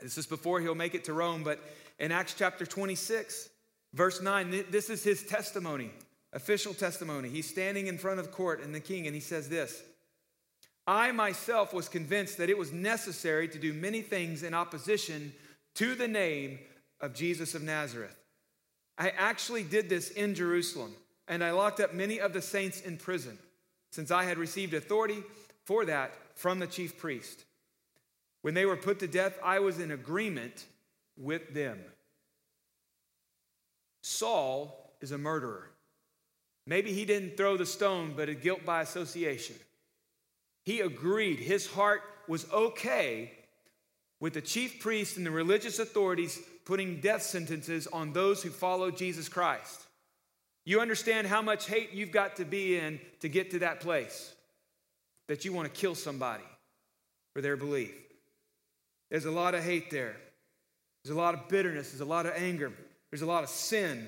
This 0.00 0.16
is 0.16 0.24
before 0.24 0.62
he'll 0.62 0.74
make 0.74 0.94
it 0.94 1.04
to 1.04 1.12
Rome, 1.12 1.42
but 1.44 1.60
in 1.98 2.10
Acts 2.10 2.32
chapter 2.32 2.64
26, 2.64 3.50
verse 3.92 4.22
9, 4.22 4.64
this 4.70 4.88
is 4.88 5.04
his 5.04 5.24
testimony, 5.24 5.90
official 6.32 6.72
testimony. 6.72 7.28
He's 7.28 7.46
standing 7.46 7.86
in 7.86 7.98
front 7.98 8.18
of 8.18 8.32
court 8.32 8.62
and 8.62 8.74
the 8.74 8.80
king, 8.80 9.06
and 9.06 9.14
he 9.14 9.20
says 9.20 9.50
this 9.50 9.82
I 10.86 11.12
myself 11.12 11.74
was 11.74 11.90
convinced 11.90 12.38
that 12.38 12.48
it 12.48 12.56
was 12.56 12.72
necessary 12.72 13.46
to 13.48 13.58
do 13.58 13.74
many 13.74 14.00
things 14.00 14.42
in 14.42 14.54
opposition 14.54 15.34
to 15.74 15.94
the 15.94 16.08
name 16.08 16.60
of 16.98 17.12
Jesus 17.12 17.54
of 17.54 17.62
Nazareth. 17.62 18.16
I 18.96 19.10
actually 19.10 19.64
did 19.64 19.90
this 19.90 20.08
in 20.08 20.34
Jerusalem 20.34 20.94
and 21.30 21.44
I 21.44 21.52
locked 21.52 21.78
up 21.78 21.94
many 21.94 22.20
of 22.20 22.32
the 22.32 22.42
saints 22.42 22.80
in 22.80 22.96
prison, 22.96 23.38
since 23.92 24.10
I 24.10 24.24
had 24.24 24.36
received 24.36 24.74
authority 24.74 25.22
for 25.64 25.84
that 25.84 26.12
from 26.34 26.58
the 26.58 26.66
chief 26.66 26.98
priest. 26.98 27.44
When 28.42 28.54
they 28.54 28.66
were 28.66 28.76
put 28.76 28.98
to 28.98 29.06
death, 29.06 29.38
I 29.42 29.60
was 29.60 29.78
in 29.78 29.92
agreement 29.92 30.66
with 31.16 31.54
them. 31.54 31.78
Saul 34.02 34.92
is 35.00 35.12
a 35.12 35.18
murderer. 35.18 35.70
Maybe 36.66 36.92
he 36.92 37.04
didn't 37.04 37.36
throw 37.36 37.56
the 37.56 37.64
stone, 37.64 38.14
but 38.16 38.28
a 38.28 38.34
guilt 38.34 38.64
by 38.66 38.82
association. 38.82 39.54
He 40.64 40.80
agreed. 40.80 41.38
His 41.38 41.70
heart 41.70 42.02
was 42.26 42.50
okay 42.50 43.32
with 44.18 44.34
the 44.34 44.40
chief 44.40 44.80
priest 44.80 45.16
and 45.16 45.24
the 45.24 45.30
religious 45.30 45.78
authorities 45.78 46.40
putting 46.64 47.00
death 47.00 47.22
sentences 47.22 47.86
on 47.86 48.12
those 48.12 48.42
who 48.42 48.50
follow 48.50 48.90
Jesus 48.90 49.28
Christ. 49.28 49.86
You 50.64 50.80
understand 50.80 51.26
how 51.26 51.42
much 51.42 51.66
hate 51.66 51.92
you've 51.92 52.12
got 52.12 52.36
to 52.36 52.44
be 52.44 52.76
in 52.76 53.00
to 53.20 53.28
get 53.28 53.52
to 53.52 53.60
that 53.60 53.80
place 53.80 54.34
that 55.28 55.44
you 55.44 55.52
want 55.52 55.72
to 55.72 55.80
kill 55.80 55.94
somebody 55.94 56.44
for 57.32 57.40
their 57.40 57.56
belief. 57.56 57.94
There's 59.10 59.24
a 59.24 59.30
lot 59.30 59.54
of 59.54 59.64
hate 59.64 59.90
there. 59.90 60.16
There's 61.02 61.16
a 61.16 61.18
lot 61.18 61.34
of 61.34 61.48
bitterness. 61.48 61.90
There's 61.90 62.00
a 62.00 62.04
lot 62.04 62.26
of 62.26 62.32
anger. 62.36 62.72
There's 63.10 63.22
a 63.22 63.26
lot 63.26 63.42
of 63.42 63.50
sin 63.50 64.06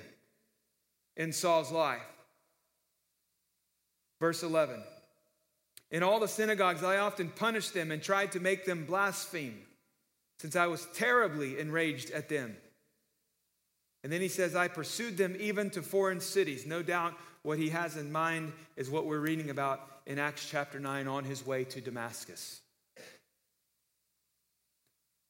in 1.17 1.33
Saul's 1.33 1.73
life. 1.73 2.01
Verse 4.21 4.43
11 4.43 4.83
In 5.91 6.03
all 6.03 6.21
the 6.21 6.29
synagogues, 6.29 6.85
I 6.85 6.99
often 6.99 7.29
punished 7.31 7.75
them 7.75 7.91
and 7.91 8.03
tried 8.03 8.33
to 8.33 8.41
make 8.41 8.65
them 8.65 8.85
blaspheme, 8.85 9.59
since 10.39 10.55
I 10.55 10.67
was 10.67 10.87
terribly 10.95 11.59
enraged 11.59 12.11
at 12.11 12.29
them. 12.29 12.57
And 14.03 14.13
then 14.13 14.21
he 14.21 14.29
says, 14.29 14.57
I 14.57 14.69
pursued 14.69 15.17
them 15.17 15.37
even 15.39 15.71
to 15.71 15.83
foreign 15.83 16.21
cities. 16.21 16.67
No 16.67 16.83
doubt 16.83 17.15
what 17.43 17.59
he 17.59 17.71
has 17.71 17.97
in 17.97 18.11
mind 18.11 18.53
is 18.77 18.91
what 18.91 19.07
we're 19.07 19.21
reading 19.21 19.51
about 19.51 19.81
in 20.07 20.19
Acts 20.19 20.49
chapter 20.49 20.81
9 20.81 21.07
on 21.07 21.25
his 21.25 21.47
way 21.47 21.65
to 21.65 21.81
Damascus. 21.81 22.61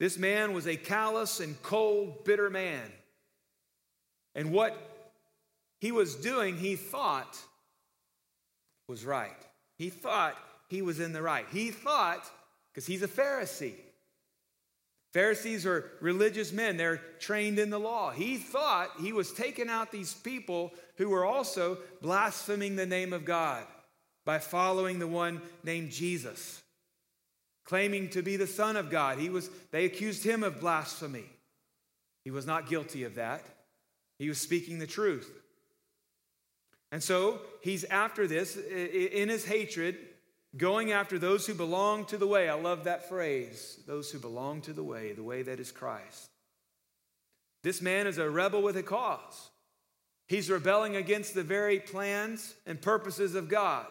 This 0.00 0.18
man 0.18 0.52
was 0.52 0.66
a 0.66 0.76
callous 0.76 1.40
and 1.40 1.60
cold, 1.62 2.24
bitter 2.24 2.50
man. 2.50 2.90
And 4.34 4.50
what 4.50 4.76
he 5.80 5.92
was 5.92 6.16
doing, 6.16 6.56
he 6.56 6.76
thought 6.76 7.38
was 8.88 9.04
right. 9.04 9.30
He 9.76 9.90
thought 9.90 10.36
he 10.68 10.82
was 10.82 11.00
in 11.00 11.12
the 11.12 11.22
right. 11.22 11.46
He 11.52 11.70
thought, 11.70 12.28
because 12.72 12.86
he's 12.86 13.02
a 13.02 13.08
Pharisee, 13.08 13.74
Pharisees 15.12 15.66
are 15.66 15.90
religious 16.00 16.52
men, 16.52 16.76
they're 16.76 17.02
trained 17.20 17.58
in 17.58 17.68
the 17.68 17.78
law. 17.78 18.10
He 18.10 18.38
thought 18.38 18.88
he 19.00 19.12
was 19.12 19.30
taking 19.30 19.68
out 19.68 19.92
these 19.92 20.14
people 20.14 20.72
who 20.96 21.10
were 21.10 21.24
also 21.24 21.78
blaspheming 22.00 22.76
the 22.76 22.86
name 22.86 23.12
of 23.12 23.26
God 23.26 23.64
by 24.24 24.38
following 24.38 24.98
the 24.98 25.06
one 25.06 25.42
named 25.64 25.90
Jesus, 25.90 26.62
claiming 27.64 28.08
to 28.10 28.22
be 28.22 28.36
the 28.36 28.46
Son 28.46 28.76
of 28.76 28.88
God. 28.88 29.18
He 29.18 29.28
was, 29.28 29.50
they 29.70 29.84
accused 29.84 30.24
him 30.24 30.42
of 30.42 30.60
blasphemy. 30.60 31.26
He 32.24 32.30
was 32.30 32.46
not 32.46 32.68
guilty 32.68 33.04
of 33.04 33.16
that, 33.16 33.44
he 34.18 34.28
was 34.28 34.40
speaking 34.40 34.78
the 34.78 34.86
truth. 34.86 35.30
And 36.90 37.02
so 37.02 37.40
he's 37.62 37.84
after 37.84 38.26
this 38.26 38.56
in 38.56 39.28
his 39.30 39.46
hatred 39.46 39.96
Going 40.56 40.92
after 40.92 41.18
those 41.18 41.46
who 41.46 41.54
belong 41.54 42.04
to 42.06 42.18
the 42.18 42.26
way. 42.26 42.48
I 42.48 42.54
love 42.54 42.84
that 42.84 43.08
phrase. 43.08 43.78
Those 43.86 44.10
who 44.10 44.18
belong 44.18 44.60
to 44.62 44.72
the 44.72 44.84
way, 44.84 45.12
the 45.12 45.22
way 45.22 45.42
that 45.42 45.60
is 45.60 45.72
Christ. 45.72 46.30
This 47.62 47.80
man 47.80 48.06
is 48.06 48.18
a 48.18 48.28
rebel 48.28 48.62
with 48.62 48.76
a 48.76 48.82
cause. 48.82 49.50
He's 50.28 50.50
rebelling 50.50 50.96
against 50.96 51.34
the 51.34 51.42
very 51.42 51.78
plans 51.78 52.54
and 52.66 52.80
purposes 52.80 53.34
of 53.34 53.48
God. 53.48 53.86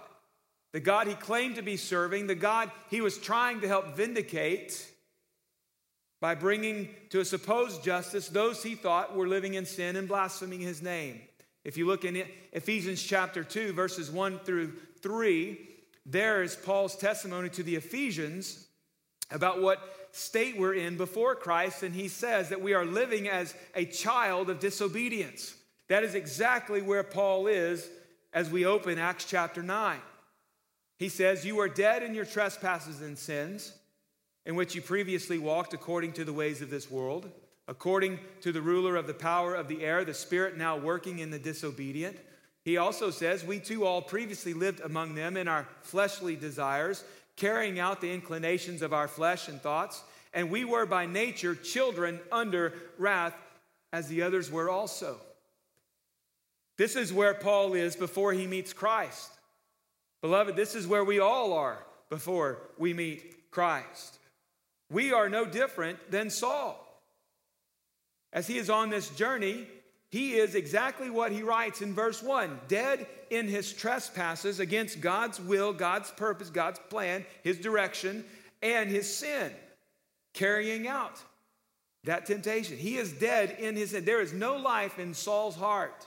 The 0.74 0.80
God 0.80 1.08
he 1.08 1.14
claimed 1.16 1.56
to 1.56 1.62
be 1.62 1.78
serving, 1.78 2.28
the 2.28 2.36
God 2.36 2.72
he 2.90 3.02
was 3.02 3.18
trying 3.18 3.62
to 3.62 3.68
help 3.68 3.96
vindicate 3.96 4.90
by 6.22 6.36
bringing 6.36 6.90
to 7.10 7.20
a 7.20 7.26
supposed 7.26 7.84
justice 7.84 8.30
those 8.30 8.64
he 8.64 8.76
thought 8.76 9.16
were 9.16 9.28
living 9.28 9.56
in 9.56 9.66
sin 9.66 9.96
and 9.96 10.08
blaspheming 10.08 10.60
his 10.60 10.82
name. 10.82 11.20
If 11.64 11.78
you 11.78 11.88
look 11.88 12.06
in 12.06 12.24
Ephesians 12.54 13.02
chapter 13.02 13.44
2, 13.44 13.74
verses 13.74 14.10
1 14.10 14.40
through 14.40 14.74
3, 15.02 15.60
there 16.06 16.42
is 16.42 16.56
Paul's 16.56 16.96
testimony 16.96 17.50
to 17.50 17.64
the 17.64 17.76
Ephesians 17.76 18.68
about 19.30 19.62
what 19.62 19.80
state 20.12 20.58
we're 20.58 20.74
in 20.74 20.98
before 20.98 21.36
Christ, 21.36 21.84
and 21.84 21.96
he 21.96 22.08
says 22.08 22.50
that 22.50 22.62
we 22.62 22.74
are 22.74 22.86
living 22.86 23.30
as 23.30 23.54
a 23.76 23.86
child 23.86 24.50
of 24.50 24.60
disobedience. 24.60 25.56
That 25.88 26.04
is 26.04 26.16
exactly 26.16 26.82
where 26.82 27.04
Paul 27.04 27.48
is 27.48 27.88
as 28.34 28.50
we 28.50 28.66
open 28.66 28.98
Acts 28.98 29.26
chapter 29.26 29.62
9. 29.64 30.00
He 30.98 31.10
says, 31.10 31.46
You 31.46 31.60
are 31.60 31.70
dead 31.70 32.04
in 32.04 32.14
your 32.14 32.26
trespasses 32.26 33.02
and 33.02 33.18
sins, 33.18 33.74
in 34.46 34.56
which 34.56 34.76
you 34.76 34.82
previously 34.82 35.38
walked 35.38 35.74
according 35.74 36.14
to 36.14 36.26
the 36.26 36.34
ways 36.34 36.62
of 36.62 36.70
this 36.70 36.90
world, 36.90 37.30
according 37.68 38.20
to 38.42 38.52
the 38.52 38.62
ruler 38.62 38.96
of 38.96 39.08
the 39.08 39.14
power 39.14 39.56
of 39.56 39.68
the 39.68 39.84
air, 39.84 40.04
the 40.04 40.14
spirit 40.14 40.58
now 40.58 40.78
working 40.78 41.20
in 41.20 41.32
the 41.32 41.40
disobedient 41.40 42.18
he 42.64 42.78
also 42.78 43.10
says, 43.10 43.44
We 43.44 43.60
too 43.60 43.86
all 43.86 44.02
previously 44.02 44.54
lived 44.54 44.82
among 44.82 45.16
them 45.16 45.38
in 45.38 45.48
our 45.48 45.68
fleshly 45.82 46.36
desires, 46.36 47.04
carrying 47.36 47.80
out 47.80 48.02
the 48.02 48.14
inclinations 48.14 48.82
of 48.82 48.94
our 48.94 49.08
flesh 49.08 49.48
and 49.48 49.62
thoughts, 49.62 50.04
and 50.34 50.50
we 50.50 50.64
were 50.64 50.86
by 50.86 51.06
nature 51.06 51.56
children 51.56 52.20
under 52.32 52.74
wrath, 52.98 53.36
as 53.92 54.08
the 54.08 54.22
others 54.22 54.52
were 54.52 54.70
also. 54.70 55.18
This 56.78 56.96
is 56.96 57.12
where 57.12 57.34
Paul 57.34 57.74
is 57.74 57.96
before 57.96 58.32
he 58.34 58.48
meets 58.48 58.74
Christ. 58.74 59.30
Beloved, 60.22 60.56
this 60.56 60.76
is 60.76 60.88
where 60.88 61.04
we 61.04 61.20
all 61.20 61.54
are 61.54 61.80
before 62.10 62.60
we 62.78 62.94
meet 62.94 63.52
Christ. 63.52 64.18
We 64.90 65.14
are 65.14 65.30
no 65.30 65.46
different 65.46 66.12
than 66.12 66.30
Saul. 66.30 66.78
As 68.34 68.48
he 68.48 68.58
is 68.58 68.70
on 68.70 68.90
this 68.90 69.10
journey, 69.10 69.68
he 70.12 70.34
is 70.34 70.56
exactly 70.56 71.10
what 71.10 71.32
he 71.32 71.42
writes 71.42 71.82
in 71.82 71.94
verse 71.94 72.22
1 72.22 72.60
dead 72.68 73.08
in 73.30 73.48
his 73.48 73.72
trespasses 73.72 74.60
against 74.60 75.00
God's 75.00 75.40
will, 75.40 75.72
God's 75.72 76.12
purpose, 76.12 76.50
God's 76.50 76.80
plan, 76.90 77.26
his 77.44 77.58
direction, 77.58 78.26
and 78.62 78.90
his 78.90 79.12
sin, 79.12 79.52
carrying 80.34 80.86
out 80.86 81.18
that 82.04 82.26
temptation. 82.26 82.76
He 82.76 82.98
is 82.98 83.14
dead 83.14 83.56
in 83.58 83.78
his 83.78 83.92
sin. 83.92 84.04
There 84.04 84.20
is 84.20 84.34
no 84.34 84.58
life 84.58 85.00
in 85.00 85.14
Saul's 85.14 85.56
heart, 85.56 86.06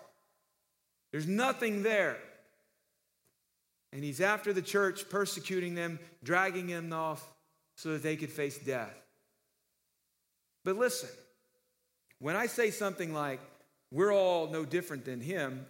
there's 1.10 1.26
nothing 1.26 1.82
there. 1.82 2.18
And 3.92 4.02
he's 4.02 4.20
after 4.20 4.52
the 4.52 4.60
church, 4.60 5.08
persecuting 5.08 5.76
them, 5.76 6.00
dragging 6.24 6.66
them 6.66 6.92
off 6.92 7.24
so 7.76 7.92
that 7.92 8.02
they 8.02 8.16
could 8.16 8.30
face 8.30 8.58
death. 8.58 8.92
But 10.64 10.76
listen, 10.76 11.10
when 12.18 12.34
I 12.34 12.46
say 12.46 12.72
something 12.72 13.14
like, 13.14 13.38
we're 13.94 14.12
all 14.12 14.48
no 14.50 14.64
different 14.64 15.04
than 15.04 15.20
him, 15.20 15.64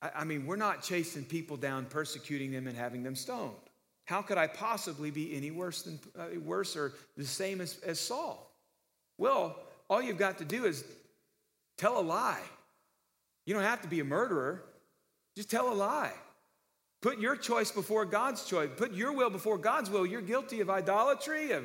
I, 0.00 0.10
I 0.18 0.24
mean, 0.24 0.46
we're 0.46 0.56
not 0.56 0.82
chasing 0.82 1.24
people 1.24 1.56
down, 1.56 1.86
persecuting 1.86 2.52
them, 2.52 2.68
and 2.68 2.76
having 2.76 3.02
them 3.02 3.16
stoned. 3.16 3.56
How 4.04 4.22
could 4.22 4.38
I 4.38 4.46
possibly 4.46 5.10
be 5.10 5.36
any 5.36 5.50
worse 5.50 5.82
than 5.82 5.98
uh, 6.16 6.40
worse 6.40 6.76
or 6.76 6.92
the 7.16 7.26
same 7.26 7.60
as, 7.60 7.78
as 7.80 7.98
Saul? 7.98 8.50
Well, 9.18 9.58
all 9.90 10.00
you've 10.00 10.16
got 10.16 10.38
to 10.38 10.44
do 10.44 10.64
is 10.64 10.84
tell 11.76 11.98
a 11.98 12.00
lie. 12.00 12.40
You 13.46 13.54
don't 13.54 13.64
have 13.64 13.82
to 13.82 13.88
be 13.88 13.98
a 13.98 14.04
murderer. 14.04 14.62
Just 15.36 15.50
tell 15.50 15.72
a 15.72 15.74
lie. 15.74 16.12
Put 17.02 17.18
your 17.18 17.34
choice 17.34 17.72
before 17.72 18.04
God's 18.04 18.44
choice. 18.44 18.70
Put 18.76 18.92
your 18.92 19.12
will 19.12 19.30
before 19.30 19.58
God's 19.58 19.90
will. 19.90 20.06
You're 20.06 20.22
guilty 20.22 20.60
of 20.60 20.70
idolatry, 20.70 21.50
of 21.50 21.64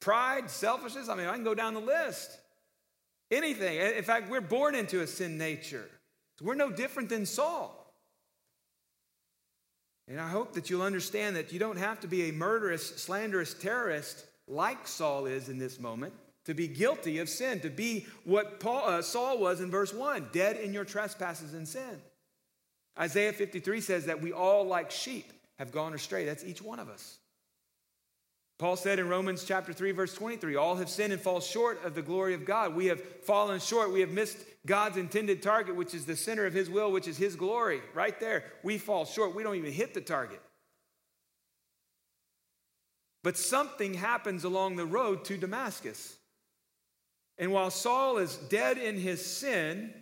pride, 0.00 0.50
selfishness. 0.50 1.08
I 1.08 1.14
mean, 1.14 1.26
I 1.26 1.34
can 1.34 1.44
go 1.44 1.54
down 1.54 1.74
the 1.74 1.80
list. 1.80 2.38
Anything. 3.32 3.78
In 3.96 4.04
fact, 4.04 4.30
we're 4.30 4.42
born 4.42 4.74
into 4.74 5.00
a 5.00 5.06
sin 5.06 5.38
nature. 5.38 5.88
We're 6.42 6.54
no 6.54 6.70
different 6.70 7.08
than 7.08 7.24
Saul. 7.24 7.78
And 10.06 10.20
I 10.20 10.28
hope 10.28 10.52
that 10.54 10.68
you'll 10.68 10.82
understand 10.82 11.36
that 11.36 11.52
you 11.52 11.58
don't 11.58 11.78
have 11.78 12.00
to 12.00 12.06
be 12.06 12.28
a 12.28 12.32
murderous, 12.32 12.86
slanderous 12.86 13.54
terrorist 13.54 14.26
like 14.46 14.86
Saul 14.86 15.26
is 15.26 15.48
in 15.48 15.58
this 15.58 15.80
moment 15.80 16.12
to 16.44 16.54
be 16.54 16.68
guilty 16.68 17.18
of 17.20 17.28
sin, 17.28 17.60
to 17.60 17.70
be 17.70 18.06
what 18.24 18.60
Paul, 18.60 18.82
uh, 18.86 19.02
Saul 19.02 19.38
was 19.38 19.60
in 19.60 19.70
verse 19.70 19.94
1 19.94 20.28
dead 20.32 20.56
in 20.56 20.74
your 20.74 20.84
trespasses 20.84 21.54
and 21.54 21.66
sin. 21.66 22.02
Isaiah 22.98 23.32
53 23.32 23.80
says 23.80 24.06
that 24.06 24.20
we 24.20 24.32
all, 24.32 24.64
like 24.64 24.90
sheep, 24.90 25.32
have 25.58 25.72
gone 25.72 25.94
astray. 25.94 26.26
That's 26.26 26.44
each 26.44 26.60
one 26.60 26.78
of 26.78 26.90
us. 26.90 27.18
Paul 28.62 28.76
said 28.76 29.00
in 29.00 29.08
Romans 29.08 29.42
chapter 29.42 29.72
3 29.72 29.90
verse 29.90 30.14
23, 30.14 30.54
all 30.54 30.76
have 30.76 30.88
sinned 30.88 31.12
and 31.12 31.20
fall 31.20 31.40
short 31.40 31.84
of 31.84 31.96
the 31.96 32.00
glory 32.00 32.32
of 32.32 32.44
God. 32.44 32.76
We 32.76 32.86
have 32.86 33.02
fallen 33.24 33.58
short. 33.58 33.92
We 33.92 34.02
have 34.02 34.10
missed 34.10 34.38
God's 34.66 34.96
intended 34.96 35.42
target, 35.42 35.74
which 35.74 35.94
is 35.94 36.06
the 36.06 36.14
center 36.14 36.46
of 36.46 36.54
his 36.54 36.70
will, 36.70 36.92
which 36.92 37.08
is 37.08 37.16
his 37.16 37.34
glory. 37.34 37.82
Right 37.92 38.20
there, 38.20 38.44
we 38.62 38.78
fall 38.78 39.04
short. 39.04 39.34
We 39.34 39.42
don't 39.42 39.56
even 39.56 39.72
hit 39.72 39.94
the 39.94 40.00
target. 40.00 40.40
But 43.24 43.36
something 43.36 43.94
happens 43.94 44.44
along 44.44 44.76
the 44.76 44.86
road 44.86 45.24
to 45.24 45.36
Damascus. 45.36 46.16
And 47.38 47.50
while 47.50 47.72
Saul 47.72 48.18
is 48.18 48.36
dead 48.36 48.78
in 48.78 48.96
his 48.96 49.26
sin, 49.26 49.92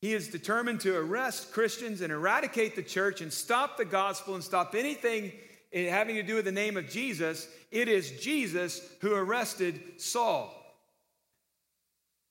he 0.00 0.14
is 0.14 0.28
determined 0.28 0.80
to 0.80 0.96
arrest 0.96 1.52
Christians 1.52 2.00
and 2.00 2.10
eradicate 2.10 2.74
the 2.74 2.82
church 2.82 3.20
and 3.20 3.30
stop 3.30 3.76
the 3.76 3.84
gospel 3.84 4.34
and 4.34 4.42
stop 4.42 4.74
anything 4.74 5.32
having 5.72 6.16
to 6.16 6.22
do 6.22 6.36
with 6.36 6.44
the 6.44 6.52
name 6.52 6.76
of 6.76 6.88
Jesus. 6.88 7.48
It 7.70 7.88
is 7.88 8.20
Jesus 8.20 8.82
who 9.00 9.14
arrested 9.14 9.80
Saul. 9.96 10.54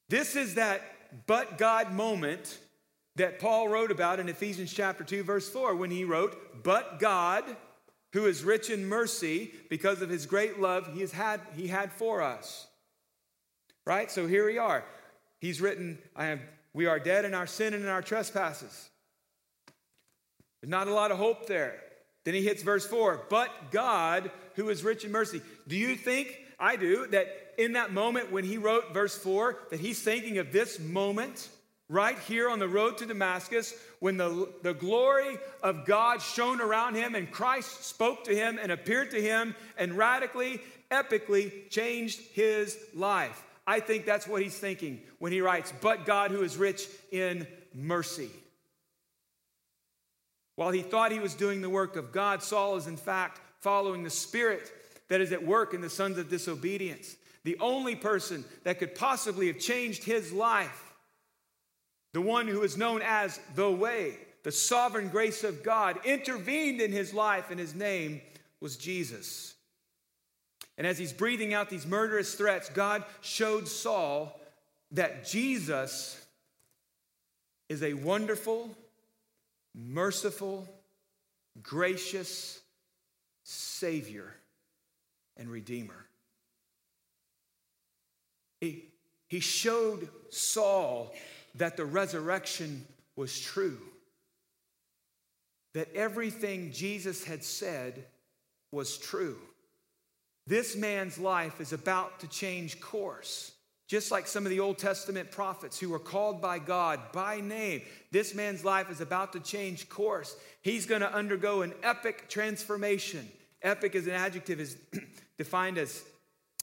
This 0.10 0.36
is 0.36 0.56
that 0.56 0.82
but 1.28 1.58
God 1.58 1.92
moment 1.94 2.60
that 3.16 3.40
Paul 3.40 3.68
wrote 3.68 3.92
about 3.92 4.20
in 4.20 4.30
Ephesians 4.30 4.74
chapter 4.74 5.04
2 5.04 5.24
verse 5.24 5.50
4 5.50 5.76
when 5.76 5.92
he 5.92 6.04
wrote, 6.04 6.64
"But 6.64 7.00
God, 7.00 7.44
who 8.14 8.26
is 8.26 8.44
rich 8.44 8.70
in 8.70 8.86
mercy 8.86 9.54
because 9.70 10.02
of 10.02 10.10
his 10.10 10.26
great 10.26 10.60
love 10.60 10.94
he 10.94 11.02
has 11.02 11.12
had 11.12 11.42
he 11.56 11.68
had 11.68 11.92
for 11.92 12.22
us." 12.22 12.68
Right? 13.86 14.12
So 14.12 14.28
here 14.28 14.46
we 14.46 14.58
are. 14.58 14.86
He's 15.40 15.60
written, 15.60 16.02
I 16.16 16.26
have 16.26 16.42
we 16.74 16.86
are 16.86 17.00
dead 17.00 17.26
in 17.26 17.34
our 17.34 17.48
sin 17.48 17.74
and 17.74 17.84
in 17.84 17.90
our 17.90 18.02
trespasses. 18.02 18.90
There's 20.62 20.70
not 20.70 20.88
a 20.88 20.94
lot 20.94 21.12
of 21.12 21.18
hope 21.18 21.48
there. 21.48 21.84
Then 22.24 22.34
he 22.34 22.44
hits 22.44 22.62
verse 22.62 22.86
4, 22.86 23.26
but 23.30 23.72
God, 23.72 24.30
who 24.56 24.70
is 24.70 24.84
rich 24.84 25.04
in 25.04 25.12
mercy. 25.12 25.42
Do 25.68 25.76
you 25.76 25.96
think, 25.96 26.38
I 26.60 26.76
do, 26.76 27.08
that 27.08 27.28
in 27.58 27.74
that 27.74 27.92
moment 27.92 28.32
when 28.32 28.44
he 28.44 28.58
wrote 28.58 28.94
verse 28.94 29.18
4, 29.18 29.58
that 29.72 29.80
he's 29.80 30.02
thinking 30.02 30.38
of 30.38 30.52
this 30.52 30.80
moment 30.80 31.50
right 31.90 32.18
here 32.20 32.50
on 32.50 32.60
the 32.60 32.68
road 32.68 32.98
to 33.00 33.06
Damascus 33.06 33.74
when 34.00 34.18
the, 34.18 34.50
the 34.62 34.74
glory 34.74 35.38
of 35.62 35.86
God 35.86 36.22
shone 36.22 36.62
around 36.62 36.96
him 36.96 37.16
and 37.16 37.30
Christ 37.30 37.84
spoke 37.84 38.24
to 38.26 38.36
him 38.36 38.60
and 38.62 38.72
appeared 38.72 39.12
to 39.12 39.22
him 39.22 39.56
and 39.78 39.98
radically, 39.98 40.62
epically 40.92 41.70
changed 41.70 42.20
his 42.34 42.78
life? 42.94 43.44
I 43.66 43.80
think 43.80 44.06
that's 44.06 44.28
what 44.28 44.42
he's 44.42 44.58
thinking 44.58 45.02
when 45.20 45.32
he 45.32 45.42
writes, 45.42 45.74
But 45.82 46.06
God 46.06 46.32
who 46.32 46.44
is 46.44 46.58
rich 46.58 46.88
in 47.12 47.48
mercy. 47.74 48.30
While 50.62 50.70
he 50.70 50.84
thought 50.84 51.12
he 51.12 51.20
was 51.20 51.34
doing 51.34 51.64
the 51.64 51.72
work 51.72 51.96
of 51.96 52.12
God, 52.12 52.44
Saul 52.44 52.76
is 52.76 52.86
in 52.86 52.96
fact 52.96 53.42
following 53.62 54.04
the 54.04 54.12
spirit 54.12 54.72
that 55.08 55.20
is 55.20 55.32
at 55.32 55.44
work 55.44 55.74
in 55.74 55.82
the 55.82 55.90
sons 55.90 56.20
of 56.20 56.30
disobedience. 56.30 57.16
The 57.44 57.58
only 57.60 57.96
person 57.96 58.46
that 58.64 58.78
could 58.78 58.94
possibly 58.94 59.48
have 59.48 59.58
changed 59.58 60.04
his 60.04 60.32
life, 60.32 60.94
the 62.14 62.22
one 62.22 62.48
who 62.48 62.62
is 62.62 62.78
known 62.78 63.02
as 63.04 63.40
the 63.56 63.72
way, 63.72 64.20
the 64.44 64.52
sovereign 64.52 65.10
grace 65.10 65.44
of 65.44 65.64
God, 65.64 65.98
intervened 66.06 66.80
in 66.80 66.92
his 66.92 67.12
life, 67.12 67.50
and 67.50 67.60
his 67.60 67.74
name 67.74 68.22
was 68.60 68.78
Jesus. 68.78 69.56
And 70.78 70.86
as 70.86 71.00
he's 71.00 71.12
breathing 71.12 71.56
out 71.56 71.72
these 71.72 71.88
murderous 71.88 72.36
threats, 72.36 72.70
God 72.70 73.04
showed 73.22 73.68
Saul 73.68 74.40
that 74.92 75.26
Jesus 75.26 76.24
is 77.68 77.82
a 77.82 77.96
wonderful, 77.96 78.70
merciful, 79.76 80.68
gracious 81.62 82.60
Savior 83.44 84.34
and 85.38 85.50
Redeemer. 85.50 86.06
He, 88.60 88.86
he 89.28 89.40
showed 89.40 90.08
Saul 90.30 91.14
that 91.56 91.78
the 91.78 91.86
resurrection 91.86 92.86
was 93.16 93.40
true, 93.40 93.80
that 95.74 95.94
everything 95.96 96.72
Jesus 96.72 97.24
had 97.24 97.44
said 97.44 98.06
was 98.72 98.98
true. 98.98 99.40
This 100.48 100.76
man's 100.76 101.18
life 101.18 101.62
is 101.62 101.74
about 101.74 102.20
to 102.22 102.28
change 102.28 102.80
course. 102.80 103.51
Just 103.92 104.10
like 104.10 104.26
some 104.26 104.46
of 104.46 104.52
the 104.52 104.62
Old 104.62 104.78
Testament 104.78 105.32
prophets 105.32 105.78
who 105.78 105.90
were 105.90 106.00
called 106.00 106.42
by 106.42 106.60
God 106.60 107.12
by 107.12 107.42
name, 107.42 107.82
this 108.10 108.34
man's 108.34 108.64
life 108.64 108.90
is 108.90 109.02
about 109.02 109.34
to 109.34 109.42
change 109.42 109.90
course. 109.90 110.34
He's 110.62 110.86
going 110.86 111.02
to 111.02 111.14
undergo 111.14 111.62
an 111.62 111.74
epic 111.84 112.30
transformation. 112.30 113.30
Epic 113.62 113.94
as 113.96 114.08
an 114.08 114.14
adjective 114.14 114.62
is 114.62 114.78
defined 115.38 115.78
as 115.78 116.04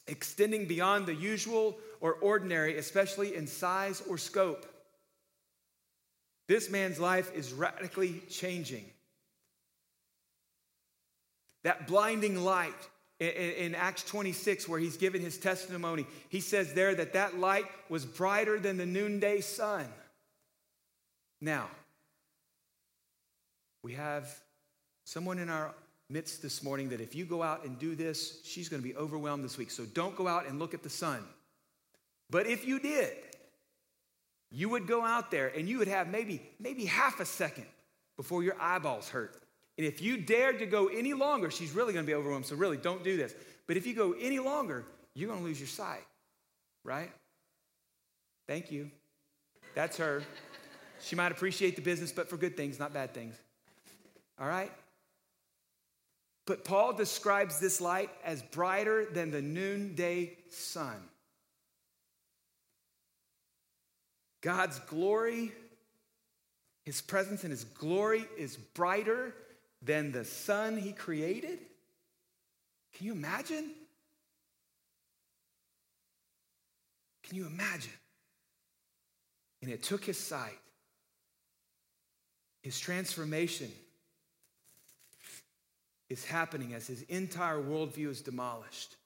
extending 0.07 0.64
beyond 0.64 1.05
the 1.05 1.14
usual 1.14 1.77
or 2.01 2.14
ordinary, 2.14 2.79
especially 2.79 3.37
in 3.37 3.47
size 3.47 4.03
or 4.09 4.17
scope. 4.17 4.64
This 6.47 6.71
man's 6.71 6.99
life 6.99 7.31
is 7.35 7.53
radically 7.53 8.23
changing. 8.31 8.87
That 11.62 11.87
blinding 11.87 12.43
light 12.43 12.88
in, 13.20 13.74
Acts 13.74 14.04
26, 14.04 14.68
where 14.68 14.78
he's 14.78 14.96
given 14.96 15.20
his 15.20 15.38
testimony, 15.38 16.07
he 16.28 16.40
says 16.40 16.72
there 16.72 16.94
that 16.94 17.14
that 17.14 17.38
light 17.38 17.64
was 17.88 18.04
brighter 18.04 18.59
than 18.59 18.76
the 18.76 18.87
noonday 18.87 19.40
sun. 19.40 19.87
Now, 21.40 21.68
we 23.83 23.94
have 23.94 24.28
someone 25.04 25.38
in 25.38 25.48
our 25.48 25.74
midst 26.11 26.42
this 26.42 26.62
morning 26.62 26.90
that 26.90 27.00
if 27.00 27.14
you 27.14 27.24
go 27.24 27.42
out 27.42 27.64
and 27.64 27.78
do 27.78 27.94
this, 27.94 28.40
she's 28.44 28.68
going 28.68 28.83
to 28.83 28.88
be 28.88 28.96
overwhelmed 28.96 29.44
this 29.44 29.59
week. 29.59 29.70
So 29.70 29.85
don't 29.85 30.16
go 30.16 30.26
out 30.26 30.46
and 30.46 30.59
look 30.59 30.74
at 30.74 30.83
the 30.83 30.90
sun. 30.90 31.24
But 32.31 32.46
if 32.46 32.66
you 32.66 32.78
did, 32.78 33.14
you 34.50 34.68
would 34.68 34.87
go 34.87 35.04
out 35.04 35.31
there 35.31 35.48
and 35.48 35.68
you 35.68 35.78
would 35.78 35.88
have 35.88 36.09
maybe 36.09 36.42
maybe 36.59 36.85
half 36.85 37.20
a 37.20 37.24
second 37.24 37.66
before 38.16 38.42
your 38.42 38.57
eyeballs 38.61 39.09
hurt 39.09 39.37
and 39.79 39.87
if 39.87 40.03
you 40.03 40.17
dared 40.17 40.59
to 40.59 40.67
go 40.67 40.88
any 40.88 41.14
longer, 41.14 41.53
she's 41.53 41.71
really 41.71 41.93
going 41.93 42.05
to 42.05 42.11
be 42.11 42.14
overwhelmed. 42.14 42.47
So, 42.47 42.57
really, 42.57 42.77
don't 42.77 43.05
do 43.05 43.17
this. 43.17 43.33
But 43.69 43.77
if 43.77 43.87
you 43.87 43.95
go 43.95 44.12
any 44.21 44.41
longer, 44.41 44.85
you're 45.14 45.29
going 45.29 45.38
to 45.38 45.47
lose 45.47 45.61
your 45.61 45.69
sight, 45.69 46.05
right? 46.85 47.12
Thank 48.49 48.73
you. 48.73 48.91
That's 49.77 49.97
her. 49.99 50.25
She 51.01 51.14
might 51.14 51.31
appreciate 51.31 51.77
the 51.77 51.83
business, 51.83 52.11
but 52.11 52.29
for 52.29 52.37
good 52.37 52.57
things, 52.57 52.81
not 52.81 52.93
bad 52.93 53.14
things. 53.14 53.37
All 54.41 54.49
right? 54.49 54.73
But 56.45 56.64
Paul 56.64 56.93
describes 56.95 57.61
this 57.61 57.81
light 57.81 58.11
as 58.25 58.43
brighter 58.43 59.05
than 59.05 59.31
the 59.31 59.43
noonday 59.43 60.38
sun. 60.51 60.97
God's 64.41 64.81
glory, 64.81 65.53
his 66.85 67.01
presence 67.01 67.45
and 67.45 67.53
his 67.53 67.64
glory 67.64 68.25
is 68.37 68.57
brighter 68.57 69.35
than 69.83 70.12
the 70.12 70.25
sun 70.25 70.77
he 70.77 70.93
created? 70.93 71.59
Can 72.95 73.07
you 73.07 73.12
imagine? 73.12 73.71
Can 77.23 77.37
you 77.37 77.47
imagine? 77.47 77.93
And 79.62 79.71
it 79.71 79.83
took 79.83 80.05
his 80.05 80.19
sight, 80.19 80.59
his 82.62 82.79
transformation 82.79 83.71
is 86.09 86.25
happening 86.25 86.73
as 86.75 86.87
his 86.87 87.03
entire 87.03 87.61
worldview 87.61 88.09
is 88.09 88.23
demolished. 88.23 88.97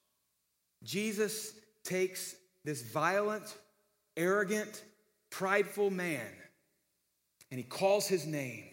Jesus 0.84 1.54
takes 1.82 2.36
this 2.64 2.82
violent, 2.82 3.56
arrogant, 4.16 4.84
prideful 5.30 5.90
man 5.90 6.28
and 7.52 7.58
he 7.58 7.64
calls 7.64 8.08
his 8.08 8.26
name. 8.26 8.64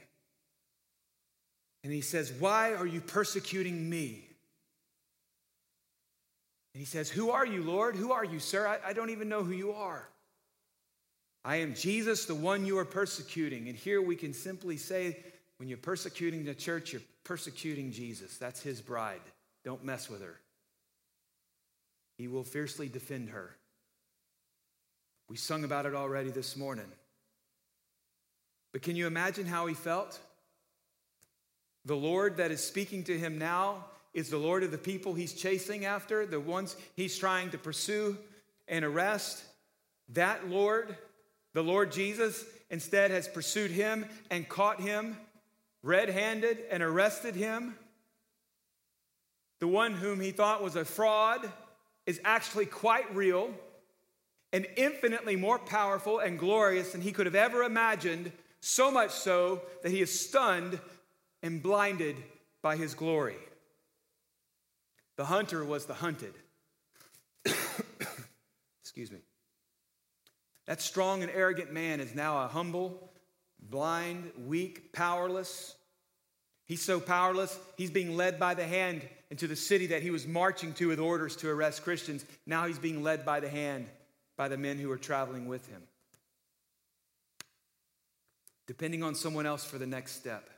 And 1.89 1.95
he 1.95 2.01
says, 2.01 2.31
Why 2.31 2.75
are 2.75 2.85
you 2.85 3.01
persecuting 3.01 3.89
me? 3.89 4.23
And 6.75 6.79
he 6.79 6.85
says, 6.85 7.09
Who 7.09 7.31
are 7.31 7.47
you, 7.47 7.63
Lord? 7.63 7.95
Who 7.95 8.11
are 8.11 8.23
you, 8.23 8.37
sir? 8.37 8.67
I, 8.67 8.89
I, 8.89 8.93
don't 8.93 9.09
even 9.09 9.27
know 9.27 9.43
who 9.43 9.53
you 9.53 9.71
are. 9.71 10.07
I 11.43 11.55
am 11.55 11.73
Jesus, 11.73 12.25
the 12.25 12.35
one 12.35 12.63
you 12.63 12.77
are 12.77 12.85
persecuting. 12.85 13.69
And 13.69 13.75
here 13.75 14.03
we 14.03 14.15
can 14.15 14.35
simply 14.35 14.77
say, 14.77 15.17
when 15.57 15.67
you're 15.67 15.79
persecuting 15.79 16.45
the 16.45 16.53
church, 16.53 16.93
you're 16.93 17.01
persecuting 17.23 17.91
Jesus. 17.91 18.37
That's 18.37 18.61
his 18.61 18.81
bride. 18.81 19.21
Don't 19.65 19.83
mess 19.83 20.11
with 20.11 20.21
her. 20.21 20.39
He 22.19 22.27
will 22.27 22.43
fiercely 22.43 22.87
defend 22.87 23.31
her. 23.31 23.55
We 25.27 25.37
sung 25.37 25.63
about 25.63 25.87
it 25.87 25.95
already 25.95 26.29
this 26.29 26.55
morning. 26.55 26.91
But 28.73 28.83
can 28.83 28.95
you 28.95 29.07
imagine 29.07 29.47
how 29.47 29.65
he 29.65 29.73
felt? 29.73 30.19
The 31.85 31.95
Lord 31.95 32.37
that 32.37 32.51
is 32.51 32.63
speaking 32.63 33.03
to 33.05 33.17
him 33.17 33.37
now 33.37 33.85
is 34.13 34.29
the 34.29 34.37
Lord 34.37 34.63
of 34.63 34.71
the 34.71 34.77
people 34.77 35.13
he's 35.13 35.33
chasing 35.33 35.85
after, 35.85 36.25
the 36.25 36.39
ones 36.39 36.75
he's 36.95 37.17
trying 37.17 37.51
to 37.51 37.57
pursue 37.57 38.17
and 38.67 38.83
arrest. 38.83 39.43
That 40.09 40.49
Lord, 40.49 40.97
the 41.53 41.63
Lord 41.63 41.91
Jesus, 41.91 42.43
instead 42.69 43.11
has 43.11 43.27
pursued 43.27 43.71
him 43.71 44.05
and 44.29 44.47
caught 44.47 44.81
him 44.81 45.17
red 45.83 46.09
handed 46.09 46.59
and 46.69 46.83
arrested 46.83 47.35
him. 47.35 47.75
The 49.59 49.67
one 49.67 49.93
whom 49.93 50.19
he 50.19 50.31
thought 50.31 50.63
was 50.63 50.75
a 50.75 50.85
fraud 50.85 51.49
is 52.05 52.19
actually 52.23 52.65
quite 52.65 53.13
real 53.15 53.51
and 54.51 54.65
infinitely 54.75 55.35
more 55.35 55.59
powerful 55.59 56.19
and 56.19 56.39
glorious 56.39 56.91
than 56.91 57.01
he 57.01 57.11
could 57.11 57.27
have 57.27 57.35
ever 57.35 57.63
imagined, 57.63 58.31
so 58.61 58.89
much 58.89 59.11
so 59.11 59.61
that 59.83 59.91
he 59.91 60.01
is 60.01 60.27
stunned 60.27 60.79
and 61.41 61.61
blinded 61.61 62.15
by 62.61 62.75
his 62.75 62.93
glory. 62.93 63.37
The 65.15 65.25
hunter 65.25 65.63
was 65.63 65.85
the 65.85 65.93
hunted. 65.93 66.33
Excuse 68.81 69.11
me. 69.11 69.19
That 70.65 70.81
strong 70.81 71.23
and 71.23 71.31
arrogant 71.31 71.73
man 71.73 71.99
is 71.99 72.13
now 72.13 72.45
a 72.45 72.47
humble, 72.47 73.11
blind, 73.59 74.31
weak, 74.45 74.93
powerless. 74.93 75.75
He's 76.67 76.81
so 76.81 76.99
powerless, 76.99 77.57
he's 77.75 77.89
being 77.89 78.15
led 78.15 78.39
by 78.39 78.53
the 78.53 78.65
hand 78.65 79.01
into 79.31 79.47
the 79.47 79.55
city 79.55 79.87
that 79.87 80.03
he 80.03 80.11
was 80.11 80.27
marching 80.27 80.73
to 80.73 80.87
with 80.87 80.99
orders 80.99 81.35
to 81.37 81.49
arrest 81.49 81.83
Christians. 81.83 82.23
Now 82.45 82.67
he's 82.67 82.79
being 82.79 83.03
led 83.03 83.25
by 83.25 83.39
the 83.39 83.49
hand 83.49 83.87
by 84.37 84.47
the 84.47 84.57
men 84.57 84.77
who 84.77 84.91
are 84.91 84.97
traveling 84.97 85.47
with 85.47 85.67
him. 85.67 85.81
Depending 88.67 89.03
on 89.03 89.15
someone 89.15 89.45
else 89.45 89.65
for 89.65 89.77
the 89.77 89.87
next 89.87 90.13
step. 90.13 90.49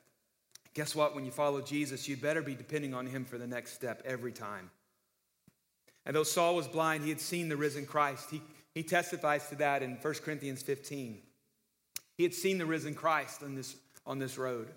Guess 0.73 0.95
what? 0.95 1.13
When 1.15 1.25
you 1.25 1.31
follow 1.31 1.61
Jesus, 1.61 2.07
you 2.07 2.15
better 2.15 2.41
be 2.41 2.55
depending 2.55 2.93
on 2.93 3.05
him 3.05 3.25
for 3.25 3.37
the 3.37 3.47
next 3.47 3.73
step 3.73 4.01
every 4.05 4.31
time. 4.31 4.69
And 6.05 6.15
though 6.15 6.23
Saul 6.23 6.55
was 6.55 6.67
blind, 6.67 7.03
he 7.03 7.09
had 7.09 7.19
seen 7.19 7.49
the 7.49 7.57
risen 7.57 7.85
Christ. 7.85 8.29
He, 8.31 8.41
he 8.73 8.83
testifies 8.83 9.47
to 9.49 9.55
that 9.55 9.83
in 9.83 9.97
1 10.01 10.13
Corinthians 10.25 10.61
15. 10.61 11.19
He 12.17 12.23
had 12.23 12.33
seen 12.33 12.57
the 12.57 12.65
risen 12.65 12.95
Christ 12.95 13.43
on 13.43 13.55
this, 13.55 13.75
on 14.05 14.19
this 14.19 14.37
road. 14.37 14.69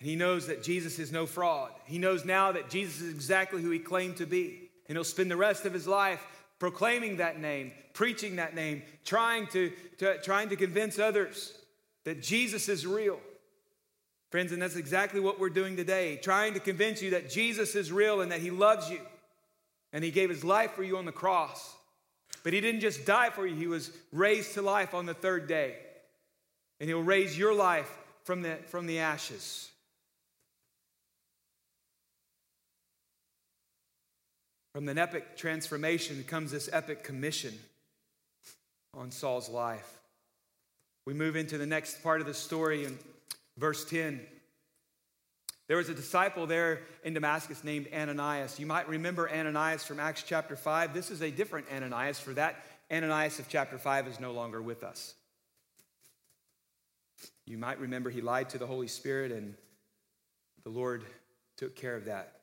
And 0.00 0.08
he 0.08 0.16
knows 0.16 0.46
that 0.46 0.62
Jesus 0.62 0.98
is 0.98 1.12
no 1.12 1.26
fraud. 1.26 1.72
He 1.84 1.98
knows 1.98 2.24
now 2.24 2.52
that 2.52 2.70
Jesus 2.70 3.00
is 3.00 3.14
exactly 3.14 3.62
who 3.62 3.70
he 3.70 3.78
claimed 3.78 4.16
to 4.16 4.26
be. 4.26 4.70
And 4.88 4.96
he'll 4.96 5.04
spend 5.04 5.30
the 5.30 5.36
rest 5.36 5.64
of 5.64 5.72
his 5.72 5.86
life 5.86 6.24
proclaiming 6.58 7.18
that 7.18 7.40
name, 7.40 7.72
preaching 7.92 8.36
that 8.36 8.54
name, 8.54 8.82
trying 9.04 9.46
to, 9.48 9.72
to, 9.98 10.20
trying 10.22 10.48
to 10.48 10.56
convince 10.56 10.98
others 10.98 11.56
that 12.04 12.22
Jesus 12.22 12.68
is 12.68 12.86
real. 12.86 13.20
Friends, 14.30 14.52
and 14.52 14.60
that's 14.60 14.76
exactly 14.76 15.20
what 15.20 15.40
we're 15.40 15.48
doing 15.48 15.76
today, 15.76 16.16
trying 16.16 16.54
to 16.54 16.60
convince 16.60 17.00
you 17.00 17.10
that 17.10 17.30
Jesus 17.30 17.74
is 17.74 17.90
real 17.90 18.20
and 18.20 18.30
that 18.30 18.40
He 18.40 18.50
loves 18.50 18.90
you. 18.90 19.00
And 19.92 20.04
He 20.04 20.10
gave 20.10 20.28
His 20.28 20.44
life 20.44 20.72
for 20.72 20.82
you 20.82 20.98
on 20.98 21.06
the 21.06 21.12
cross. 21.12 21.74
But 22.44 22.52
He 22.52 22.60
didn't 22.60 22.80
just 22.80 23.06
die 23.06 23.30
for 23.30 23.46
you, 23.46 23.54
He 23.54 23.66
was 23.66 23.90
raised 24.12 24.54
to 24.54 24.62
life 24.62 24.92
on 24.92 25.06
the 25.06 25.14
third 25.14 25.48
day. 25.48 25.76
And 26.78 26.88
He'll 26.88 27.02
raise 27.02 27.38
your 27.38 27.54
life 27.54 27.90
from 28.24 28.42
the, 28.42 28.56
from 28.66 28.86
the 28.86 28.98
ashes. 28.98 29.70
From 34.74 34.88
an 34.90 34.98
epic 34.98 35.36
transformation 35.36 36.22
comes 36.24 36.50
this 36.50 36.68
epic 36.70 37.02
commission 37.02 37.58
on 38.94 39.10
Saul's 39.10 39.48
life. 39.48 39.98
We 41.06 41.14
move 41.14 41.36
into 41.36 41.56
the 41.56 41.66
next 41.66 42.02
part 42.02 42.20
of 42.20 42.26
the 42.26 42.34
story, 42.34 42.84
and 42.84 42.98
Verse 43.58 43.84
10 43.84 44.20
There 45.66 45.76
was 45.76 45.88
a 45.88 45.94
disciple 45.94 46.46
there 46.46 46.82
in 47.02 47.12
Damascus 47.12 47.64
named 47.64 47.88
Ananias. 47.92 48.58
You 48.58 48.66
might 48.66 48.88
remember 48.88 49.28
Ananias 49.28 49.84
from 49.84 50.00
Acts 50.00 50.22
chapter 50.26 50.56
5. 50.56 50.94
This 50.94 51.10
is 51.10 51.20
a 51.20 51.30
different 51.30 51.66
Ananias, 51.74 52.20
for 52.20 52.32
that 52.34 52.64
Ananias 52.90 53.38
of 53.40 53.48
chapter 53.48 53.76
5 53.76 54.06
is 54.06 54.20
no 54.20 54.32
longer 54.32 54.62
with 54.62 54.84
us. 54.84 55.14
You 57.46 57.58
might 57.58 57.80
remember 57.80 58.10
he 58.10 58.20
lied 58.20 58.50
to 58.50 58.58
the 58.58 58.66
Holy 58.66 58.86
Spirit, 58.86 59.32
and 59.32 59.54
the 60.62 60.70
Lord 60.70 61.02
took 61.56 61.74
care 61.74 61.96
of 61.96 62.04
that. 62.04 62.34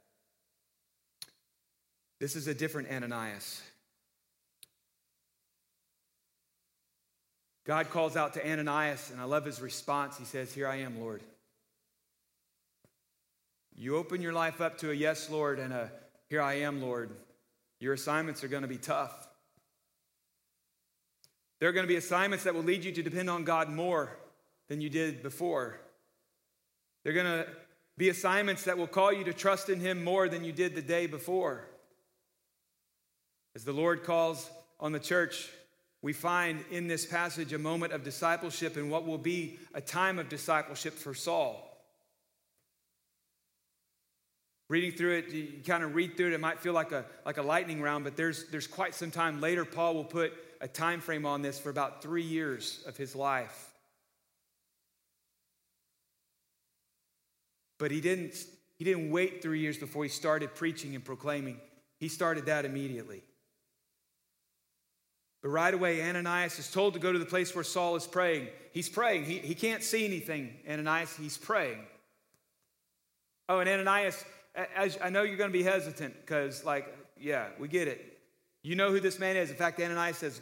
This 2.19 2.35
is 2.35 2.47
a 2.47 2.53
different 2.53 2.89
Ananias. 2.89 3.61
God 7.65 7.89
calls 7.89 8.15
out 8.15 8.35
to 8.35 8.47
Ananias, 8.47 9.09
and 9.11 9.19
I 9.19 9.23
love 9.23 9.43
his 9.43 9.59
response. 9.59 10.17
He 10.17 10.25
says, 10.25 10.53
Here 10.53 10.67
I 10.67 10.77
am, 10.77 10.99
Lord. 10.99 11.21
You 13.75 13.97
open 13.97 14.21
your 14.21 14.33
life 14.33 14.61
up 14.61 14.77
to 14.79 14.91
a 14.91 14.93
yes, 14.93 15.29
Lord, 15.29 15.59
and 15.59 15.73
a 15.73 15.91
here 16.29 16.41
I 16.41 16.59
am, 16.59 16.81
Lord. 16.81 17.11
Your 17.79 17.93
assignments 17.93 18.43
are 18.43 18.47
going 18.47 18.61
to 18.61 18.67
be 18.67 18.77
tough. 18.77 19.27
There 21.59 21.69
are 21.69 21.73
going 21.73 21.85
to 21.85 21.91
be 21.91 21.97
assignments 21.97 22.43
that 22.43 22.53
will 22.53 22.63
lead 22.63 22.83
you 22.83 22.91
to 22.91 23.03
depend 23.03 23.29
on 23.29 23.43
God 23.43 23.69
more 23.69 24.17
than 24.67 24.81
you 24.81 24.89
did 24.89 25.23
before. 25.23 25.79
They're 27.03 27.13
going 27.13 27.25
to 27.25 27.47
be 27.97 28.09
assignments 28.09 28.63
that 28.63 28.77
will 28.77 28.87
call 28.87 29.13
you 29.13 29.23
to 29.25 29.33
trust 29.33 29.69
in 29.69 29.79
Him 29.79 30.03
more 30.03 30.27
than 30.29 30.43
you 30.43 30.51
did 30.51 30.75
the 30.75 30.81
day 30.81 31.07
before. 31.07 31.67
As 33.55 33.63
the 33.63 33.73
Lord 33.73 34.03
calls 34.03 34.49
on 34.79 34.91
the 34.91 34.99
church 34.99 35.49
we 36.05 36.13
find 36.13 36.63
in 36.69 36.87
this 36.87 37.03
passage 37.03 37.51
a 37.51 37.57
moment 37.57 37.91
of 37.91 38.03
discipleship 38.03 38.77
and 38.77 38.91
what 38.91 39.07
will 39.07 39.17
be 39.17 39.57
a 39.73 39.81
time 39.81 40.19
of 40.19 40.29
discipleship 40.29 40.93
for 40.93 41.15
Saul. 41.15 41.75
Reading 44.69 44.91
through 44.91 45.17
it, 45.17 45.29
you 45.31 45.63
kind 45.65 45.83
of 45.83 45.95
read 45.95 46.15
through 46.15 46.27
it, 46.27 46.33
it 46.33 46.39
might 46.39 46.59
feel 46.59 46.73
like 46.73 46.91
a, 46.91 47.05
like 47.25 47.37
a 47.37 47.41
lightning 47.41 47.81
round, 47.81 48.03
but 48.03 48.15
there's, 48.15 48.45
there's 48.49 48.67
quite 48.67 48.93
some 48.93 49.09
time 49.09 49.41
later. 49.41 49.65
Paul 49.65 49.95
will 49.95 50.03
put 50.03 50.31
a 50.61 50.67
time 50.67 51.01
frame 51.01 51.25
on 51.25 51.41
this 51.41 51.57
for 51.57 51.71
about 51.71 52.03
three 52.03 52.21
years 52.21 52.83
of 52.87 52.95
his 52.95 53.15
life. 53.15 53.71
But 57.79 57.89
he 57.89 57.99
didn't, 57.99 58.35
he 58.75 58.85
didn't 58.85 59.09
wait 59.09 59.41
three 59.41 59.59
years 59.59 59.79
before 59.79 60.03
he 60.03 60.09
started 60.09 60.53
preaching 60.53 60.93
and 60.93 61.03
proclaiming. 61.03 61.59
He 61.97 62.09
started 62.09 62.45
that 62.45 62.63
immediately. 62.63 63.23
But 65.45 65.51
right 65.51 65.75
away, 65.75 66.01
Ananias 66.01 66.57
is 66.57 66.71
told 66.71 66.95
to 66.95 66.99
go 66.99 67.13
to 67.13 67.19
the 67.19 67.25
place 67.25 67.53
where 67.53 67.63
Saul 67.63 67.95
is 67.95 68.07
praying. 68.07 68.47
He's 68.73 68.89
praying. 68.89 69.25
He, 69.25 69.37
he 69.37 69.53
can't 69.53 69.83
see 69.83 70.03
anything, 70.03 70.51
Ananias. 70.67 71.15
He's 71.15 71.37
praying. 71.37 71.85
Oh, 73.47 73.59
and 73.59 73.69
Ananias, 73.69 74.25
as, 74.75 74.97
I 75.03 75.11
know 75.11 75.21
you're 75.21 75.37
going 75.37 75.51
to 75.51 75.55
be 75.55 75.61
hesitant 75.61 76.15
because, 76.19 76.65
like, 76.65 76.91
yeah, 77.15 77.49
we 77.59 77.67
get 77.67 77.87
it. 77.87 78.17
You 78.63 78.75
know 78.75 78.89
who 78.89 78.99
this 78.99 79.19
man 79.19 79.37
is. 79.37 79.51
In 79.51 79.55
fact, 79.55 79.79
Ananias 79.79 80.17
says, 80.17 80.41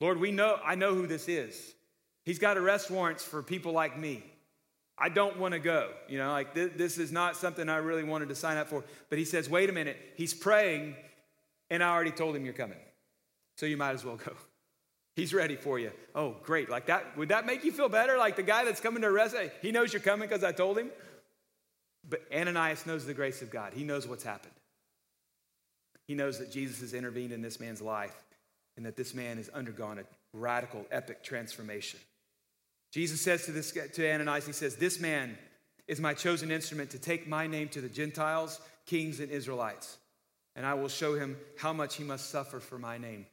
Lord, 0.00 0.18
we 0.18 0.32
know, 0.32 0.58
I 0.64 0.74
know 0.74 0.92
who 0.92 1.06
this 1.06 1.28
is. 1.28 1.74
He's 2.24 2.40
got 2.40 2.58
arrest 2.58 2.90
warrants 2.90 3.24
for 3.24 3.44
people 3.44 3.70
like 3.70 3.96
me. 3.96 4.24
I 4.98 5.08
don't 5.08 5.38
want 5.38 5.54
to 5.54 5.60
go. 5.60 5.92
You 6.08 6.18
know, 6.18 6.32
like 6.32 6.52
th- 6.52 6.72
this 6.74 6.98
is 6.98 7.12
not 7.12 7.36
something 7.36 7.68
I 7.68 7.76
really 7.76 8.02
wanted 8.02 8.28
to 8.30 8.34
sign 8.34 8.56
up 8.56 8.66
for. 8.66 8.82
But 9.08 9.18
he 9.20 9.24
says, 9.24 9.48
wait 9.48 9.70
a 9.70 9.72
minute. 9.72 9.98
He's 10.16 10.34
praying, 10.34 10.96
and 11.70 11.80
I 11.80 11.90
already 11.90 12.10
told 12.10 12.34
him 12.34 12.44
you're 12.44 12.54
coming. 12.54 12.78
So 13.62 13.66
you 13.66 13.76
might 13.76 13.92
as 13.92 14.04
well 14.04 14.16
go. 14.16 14.32
He's 15.14 15.32
ready 15.32 15.54
for 15.54 15.78
you. 15.78 15.92
Oh, 16.16 16.34
great. 16.42 16.68
Like 16.68 16.86
that, 16.86 17.16
would 17.16 17.28
that 17.28 17.46
make 17.46 17.62
you 17.62 17.70
feel 17.70 17.88
better? 17.88 18.18
Like 18.18 18.34
the 18.34 18.42
guy 18.42 18.64
that's 18.64 18.80
coming 18.80 19.02
to 19.02 19.08
arrest, 19.08 19.36
he 19.60 19.70
knows 19.70 19.92
you're 19.92 20.02
coming 20.02 20.28
because 20.28 20.42
I 20.42 20.50
told 20.50 20.76
him? 20.76 20.90
But 22.08 22.22
Ananias 22.34 22.86
knows 22.86 23.06
the 23.06 23.14
grace 23.14 23.40
of 23.40 23.52
God. 23.52 23.72
He 23.72 23.84
knows 23.84 24.08
what's 24.08 24.24
happened. 24.24 24.54
He 26.08 26.14
knows 26.14 26.40
that 26.40 26.50
Jesus 26.50 26.80
has 26.80 26.92
intervened 26.92 27.30
in 27.30 27.40
this 27.40 27.60
man's 27.60 27.80
life 27.80 28.16
and 28.76 28.84
that 28.84 28.96
this 28.96 29.14
man 29.14 29.36
has 29.36 29.48
undergone 29.50 30.00
a 30.00 30.02
radical, 30.36 30.84
epic 30.90 31.22
transformation. 31.22 32.00
Jesus 32.92 33.20
says 33.20 33.44
to, 33.44 33.52
this, 33.52 33.70
to 33.70 34.12
Ananias, 34.12 34.44
he 34.44 34.52
says, 34.52 34.74
This 34.74 34.98
man 34.98 35.38
is 35.86 36.00
my 36.00 36.14
chosen 36.14 36.50
instrument 36.50 36.90
to 36.90 36.98
take 36.98 37.28
my 37.28 37.46
name 37.46 37.68
to 37.68 37.80
the 37.80 37.88
Gentiles, 37.88 38.58
kings, 38.86 39.20
and 39.20 39.30
Israelites. 39.30 39.98
and 40.56 40.66
I 40.66 40.74
will 40.74 40.88
show 40.88 41.14
him 41.14 41.36
how 41.58 41.72
much 41.72 41.94
he 41.94 42.02
must 42.02 42.28
suffer 42.28 42.58
for 42.58 42.76
my 42.76 42.98
name. 42.98 43.26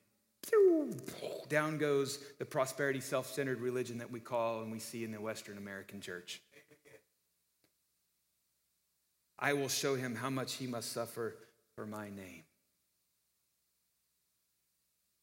Down 1.50 1.78
goes 1.78 2.20
the 2.38 2.46
prosperity, 2.46 3.02
self 3.02 3.32
centered 3.32 3.60
religion 3.60 3.98
that 3.98 4.12
we 4.12 4.20
call 4.20 4.62
and 4.62 4.72
we 4.72 4.80
see 4.80 5.04
in 5.04 5.12
the 5.12 5.22
Western 5.22 5.58
American 5.58 6.02
church. 6.02 6.42
I 9.38 9.54
will 9.54 9.70
show 9.70 9.96
him 9.96 10.16
how 10.16 10.30
much 10.30 10.56
he 10.56 10.68
must 10.68 10.92
suffer 10.92 11.36
for 11.76 11.86
my 11.86 12.10
name. 12.10 12.44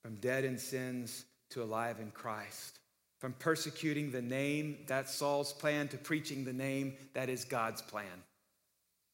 From 0.02 0.16
dead 0.16 0.44
in 0.44 0.59
sins 0.59 1.26
to 1.50 1.62
alive 1.62 2.00
in 2.00 2.11
Christ. 2.11 2.81
From 3.18 3.33
persecuting 3.35 4.11
the 4.11 4.22
name, 4.22 4.79
that's 4.87 5.14
Saul's 5.14 5.52
plan, 5.52 5.88
to 5.88 5.98
preaching 5.98 6.44
the 6.44 6.52
name, 6.52 6.94
that 7.14 7.29
is 7.29 7.44
God's 7.44 7.83
plan. 7.83 8.22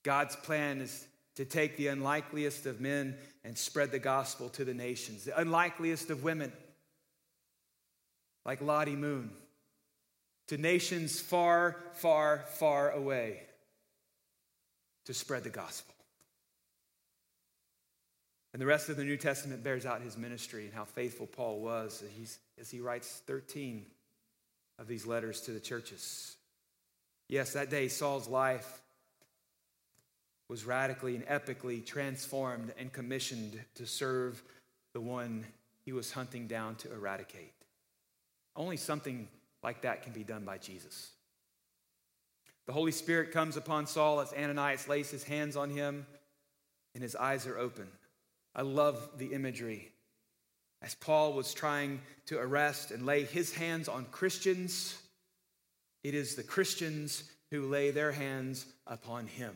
God's 0.03 0.37
plan 0.37 0.81
is 0.81 1.07
to 1.37 1.45
take 1.45 1.77
the 1.77 1.87
unlikeliest 1.87 2.66
of 2.66 2.81
men 2.81 3.16
and 3.45 3.57
spread 3.57 3.90
the 3.90 3.99
gospel 3.99 4.49
to 4.51 4.64
the 4.64 4.75
nations, 4.75 5.25
the 5.25 5.38
unlikeliest 5.38 6.11
of 6.11 6.23
women, 6.23 6.53
like 8.45 8.61
Lottie 8.61 8.97
Moon, 8.97 9.31
to 10.49 10.59
nations 10.59 11.21
far, 11.21 11.77
far, 11.95 12.45
far 12.55 12.90
away 12.90 13.40
to 15.07 15.14
spread 15.14 15.45
the 15.45 15.51
gospel. 15.51 15.95
And 18.53 18.61
the 18.61 18.66
rest 18.66 18.90
of 18.90 18.99
the 18.99 19.05
New 19.05 19.16
Testament 19.16 19.64
bears 19.64 19.87
out 19.87 20.03
his 20.03 20.18
ministry 20.18 20.66
and 20.66 20.75
how 20.75 20.85
faithful 20.85 21.27
Paul 21.27 21.61
was 21.61 22.05
as 22.61 22.71
he 22.71 22.81
writes 22.81 23.23
13 23.27 23.87
of 24.79 24.87
these 24.87 25.07
letters 25.07 25.40
to 25.42 25.53
the 25.53 25.61
churches. 25.61 26.37
Yes, 27.31 27.55
that 27.55 27.71
day 27.71 27.88
Saul's 27.88 28.29
life 28.29 28.82
was 30.53 30.67
radically 30.67 31.17
and 31.17 31.27
epically 31.29 31.83
transformed 31.83 32.75
and 32.79 32.93
commissioned 32.93 33.59
to 33.75 33.87
serve 33.87 34.43
the 34.93 35.01
one 35.01 35.47
he 35.87 35.95
was 35.95 36.12
hunting 36.12 36.47
down 36.47 36.75
to 36.75 36.93
eradicate. 36.93 37.55
Only 38.55 38.77
something 38.77 39.29
like 39.62 39.81
that 39.81 40.03
can 40.03 40.12
be 40.12 40.25
done 40.25 40.45
by 40.45 40.59
Jesus. 40.59 41.12
The 42.67 42.75
Holy 42.75 42.93
Spirit 42.93 43.33
comes 43.33 43.57
upon 43.57 43.87
Saul 43.87 44.21
as 44.21 44.35
Ananias 44.35 44.88
lays 44.88 45.11
his 45.11 45.25
hands 45.25 45.57
on 45.57 45.71
him 45.71 46.05
and 46.95 47.03
his 47.03 47.17
eyes 47.17 47.47
are 47.47 47.57
open. 47.57 47.88
I 48.55 48.61
love 48.61 49.09
the 49.17 49.33
imagery. 49.33 49.91
As 50.83 50.95
Paul 50.97 51.33
was 51.33 51.55
trying 51.55 52.03
to 52.27 52.38
arrest 52.38 52.91
and 52.91 53.07
lay 53.07 53.25
his 53.25 53.55
hands 53.55 53.88
on 53.88 54.05
Christians, 54.11 55.01
it 56.05 56.15
is 56.15 56.35
the 56.35 56.43
Christians 56.43 57.25
who 57.51 57.71
lay 57.71 57.91
their 57.91 58.12
hands 58.12 58.67
upon 58.87 59.29
him 59.29 59.55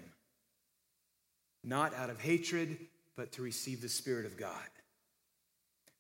not 1.67 1.95
out 1.95 2.09
of 2.09 2.21
hatred, 2.21 2.79
but 3.17 3.33
to 3.33 3.43
receive 3.43 3.83
the 3.83 3.89
Spirit 3.89 4.25
of 4.25 4.39
God. 4.39 4.53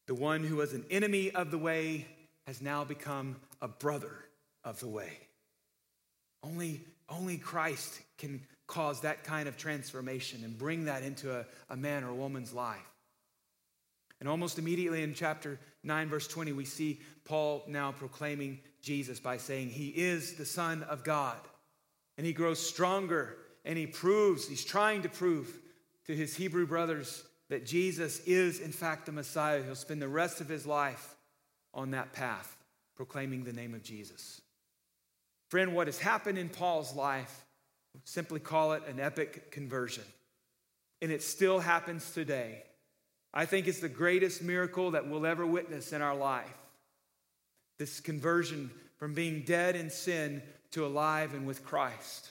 The 0.06 0.14
one 0.14 0.44
who 0.44 0.56
was 0.56 0.72
an 0.72 0.84
enemy 0.90 1.32
of 1.32 1.50
the 1.50 1.58
way 1.58 2.06
has 2.46 2.62
now 2.62 2.84
become 2.84 3.36
a 3.60 3.68
brother 3.68 4.14
of 4.64 4.78
the 4.78 4.88
way. 4.88 5.18
Only, 6.42 6.80
only 7.08 7.38
Christ 7.38 8.00
can 8.18 8.40
cause 8.68 9.00
that 9.00 9.24
kind 9.24 9.48
of 9.48 9.56
transformation 9.56 10.42
and 10.44 10.56
bring 10.56 10.84
that 10.84 11.02
into 11.02 11.36
a, 11.36 11.44
a 11.70 11.76
man 11.76 12.04
or 12.04 12.10
a 12.10 12.14
woman's 12.14 12.52
life. 12.52 12.78
And 14.20 14.28
almost 14.28 14.58
immediately 14.58 15.02
in 15.02 15.14
chapter 15.14 15.58
9, 15.82 16.08
verse 16.08 16.26
20, 16.26 16.52
we 16.52 16.64
see 16.64 17.00
Paul 17.24 17.64
now 17.66 17.92
proclaiming 17.92 18.60
Jesus 18.80 19.20
by 19.20 19.36
saying, 19.36 19.70
He 19.70 19.88
is 19.88 20.34
the 20.34 20.44
Son 20.44 20.82
of 20.84 21.04
God. 21.04 21.38
And 22.16 22.26
he 22.26 22.32
grows 22.32 22.58
stronger 22.58 23.36
and 23.66 23.76
he 23.76 23.86
proves, 23.86 24.48
he's 24.48 24.64
trying 24.64 25.02
to 25.02 25.08
prove 25.08 25.58
to 26.06 26.14
his 26.14 26.36
Hebrew 26.36 26.66
brothers 26.66 27.24
that 27.50 27.66
Jesus 27.66 28.20
is, 28.20 28.60
in 28.60 28.72
fact, 28.72 29.06
the 29.06 29.12
Messiah. 29.12 29.62
He'll 29.62 29.74
spend 29.74 30.00
the 30.00 30.08
rest 30.08 30.40
of 30.40 30.48
his 30.48 30.66
life 30.66 31.16
on 31.74 31.90
that 31.90 32.12
path, 32.12 32.56
proclaiming 32.94 33.44
the 33.44 33.52
name 33.52 33.74
of 33.74 33.82
Jesus. 33.82 34.40
Friend, 35.48 35.74
what 35.74 35.88
has 35.88 35.98
happened 35.98 36.38
in 36.38 36.48
Paul's 36.48 36.94
life, 36.94 37.44
simply 38.04 38.40
call 38.40 38.72
it 38.72 38.82
an 38.88 39.00
epic 39.00 39.50
conversion. 39.50 40.04
And 41.02 41.10
it 41.10 41.22
still 41.22 41.58
happens 41.58 42.12
today. 42.12 42.62
I 43.34 43.46
think 43.46 43.66
it's 43.66 43.80
the 43.80 43.88
greatest 43.88 44.42
miracle 44.42 44.92
that 44.92 45.08
we'll 45.08 45.26
ever 45.26 45.44
witness 45.44 45.92
in 45.92 46.02
our 46.02 46.16
life. 46.16 46.56
This 47.78 48.00
conversion 48.00 48.70
from 48.96 49.12
being 49.12 49.42
dead 49.42 49.76
in 49.76 49.90
sin 49.90 50.42
to 50.70 50.86
alive 50.86 51.34
and 51.34 51.46
with 51.46 51.64
Christ. 51.64 52.30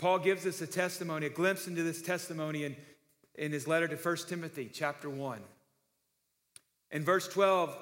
Paul 0.00 0.18
gives 0.18 0.46
us 0.46 0.62
a 0.62 0.66
testimony, 0.66 1.26
a 1.26 1.30
glimpse 1.30 1.66
into 1.66 1.82
this 1.82 2.00
testimony 2.00 2.64
in, 2.64 2.74
in 3.34 3.52
his 3.52 3.68
letter 3.68 3.86
to 3.86 3.96
1 3.96 4.16
Timothy, 4.28 4.70
chapter 4.72 5.10
1. 5.10 5.38
In 6.90 7.04
verse 7.04 7.28
12, 7.28 7.76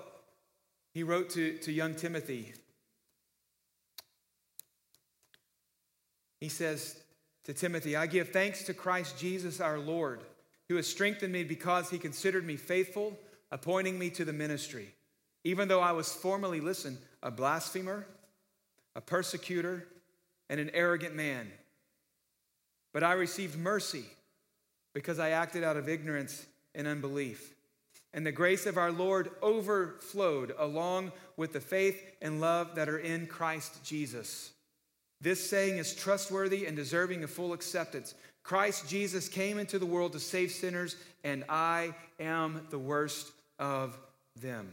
he 0.92 1.04
wrote 1.04 1.30
to, 1.30 1.56
to 1.58 1.70
young 1.70 1.94
Timothy. 1.94 2.54
He 6.40 6.48
says 6.48 7.00
to 7.44 7.54
Timothy, 7.54 7.94
I 7.94 8.08
give 8.08 8.30
thanks 8.30 8.64
to 8.64 8.74
Christ 8.74 9.16
Jesus 9.16 9.60
our 9.60 9.78
Lord, 9.78 10.20
who 10.68 10.74
has 10.74 10.88
strengthened 10.88 11.32
me 11.32 11.44
because 11.44 11.88
he 11.88 11.98
considered 11.98 12.44
me 12.44 12.56
faithful, 12.56 13.16
appointing 13.52 13.96
me 13.96 14.10
to 14.10 14.24
the 14.24 14.32
ministry. 14.32 14.92
Even 15.44 15.68
though 15.68 15.80
I 15.80 15.92
was 15.92 16.12
formerly, 16.12 16.60
listen, 16.60 16.98
a 17.22 17.30
blasphemer, 17.30 18.08
a 18.96 19.00
persecutor, 19.00 19.86
and 20.50 20.58
an 20.58 20.70
arrogant 20.74 21.14
man. 21.14 21.52
But 22.92 23.02
I 23.02 23.12
received 23.12 23.58
mercy 23.58 24.04
because 24.94 25.18
I 25.18 25.30
acted 25.30 25.64
out 25.64 25.76
of 25.76 25.88
ignorance 25.88 26.46
and 26.74 26.86
unbelief. 26.86 27.54
And 28.14 28.24
the 28.24 28.32
grace 28.32 28.66
of 28.66 28.78
our 28.78 28.90
Lord 28.90 29.30
overflowed 29.42 30.54
along 30.58 31.12
with 31.36 31.52
the 31.52 31.60
faith 31.60 32.02
and 32.22 32.40
love 32.40 32.74
that 32.74 32.88
are 32.88 32.98
in 32.98 33.26
Christ 33.26 33.84
Jesus. 33.84 34.50
This 35.20 35.48
saying 35.48 35.78
is 35.78 35.94
trustworthy 35.94 36.66
and 36.66 36.76
deserving 36.76 37.22
of 37.24 37.30
full 37.30 37.52
acceptance. 37.52 38.14
Christ 38.42 38.88
Jesus 38.88 39.28
came 39.28 39.58
into 39.58 39.78
the 39.78 39.86
world 39.86 40.12
to 40.12 40.20
save 40.20 40.50
sinners, 40.52 40.96
and 41.22 41.44
I 41.48 41.94
am 42.18 42.66
the 42.70 42.78
worst 42.78 43.30
of 43.58 43.98
them. 44.40 44.72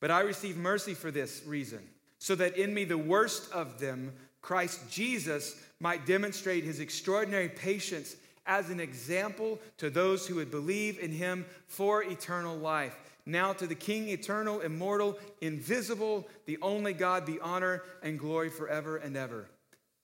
But 0.00 0.10
I 0.10 0.20
received 0.20 0.56
mercy 0.56 0.94
for 0.94 1.10
this 1.10 1.42
reason, 1.46 1.80
so 2.18 2.34
that 2.36 2.56
in 2.56 2.72
me, 2.72 2.84
the 2.84 2.96
worst 2.96 3.52
of 3.52 3.78
them, 3.78 4.14
Christ 4.42 4.90
Jesus 4.90 5.56
might 5.80 6.06
demonstrate 6.06 6.64
his 6.64 6.80
extraordinary 6.80 7.48
patience 7.48 8.16
as 8.46 8.70
an 8.70 8.80
example 8.80 9.58
to 9.78 9.90
those 9.90 10.26
who 10.26 10.36
would 10.36 10.50
believe 10.50 10.98
in 10.98 11.12
him 11.12 11.46
for 11.66 12.02
eternal 12.02 12.56
life. 12.56 12.96
Now 13.26 13.52
to 13.52 13.66
the 13.66 13.74
King, 13.74 14.08
eternal, 14.08 14.60
immortal, 14.60 15.18
invisible, 15.40 16.26
the 16.46 16.58
only 16.62 16.92
God, 16.92 17.26
be 17.26 17.38
honor 17.40 17.82
and 18.02 18.18
glory 18.18 18.48
forever 18.48 18.96
and 18.96 19.16
ever. 19.16 19.48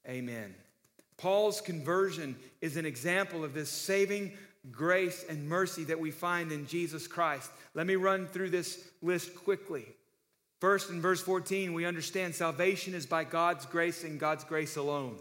Amen. 0.08 0.54
Paul's 1.16 1.60
conversion 1.60 2.36
is 2.60 2.76
an 2.76 2.86
example 2.86 3.42
of 3.42 3.54
this 3.54 3.70
saving 3.70 4.32
grace 4.70 5.24
and 5.28 5.48
mercy 5.48 5.84
that 5.84 5.98
we 5.98 6.10
find 6.10 6.52
in 6.52 6.66
Jesus 6.66 7.06
Christ. 7.06 7.50
Let 7.74 7.86
me 7.86 7.96
run 7.96 8.26
through 8.26 8.50
this 8.50 8.88
list 9.02 9.34
quickly. 9.34 9.86
First, 10.60 10.90
in 10.90 11.00
verse 11.00 11.20
14, 11.20 11.74
we 11.74 11.84
understand 11.84 12.34
salvation 12.34 12.94
is 12.94 13.06
by 13.06 13.24
God's 13.24 13.66
grace 13.66 14.04
and 14.04 14.18
God's 14.18 14.44
grace 14.44 14.76
alone. 14.76 15.18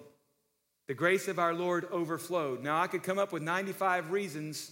The 0.88 0.94
grace 0.94 1.28
of 1.28 1.40
our 1.40 1.54
Lord 1.54 1.88
overflowed. 1.92 2.64
Now, 2.64 2.80
I 2.80 2.88
could 2.88 3.04
come 3.04 3.20
up 3.20 3.34
with 3.34 3.44
95 3.44 4.12
reasons 4.12 4.72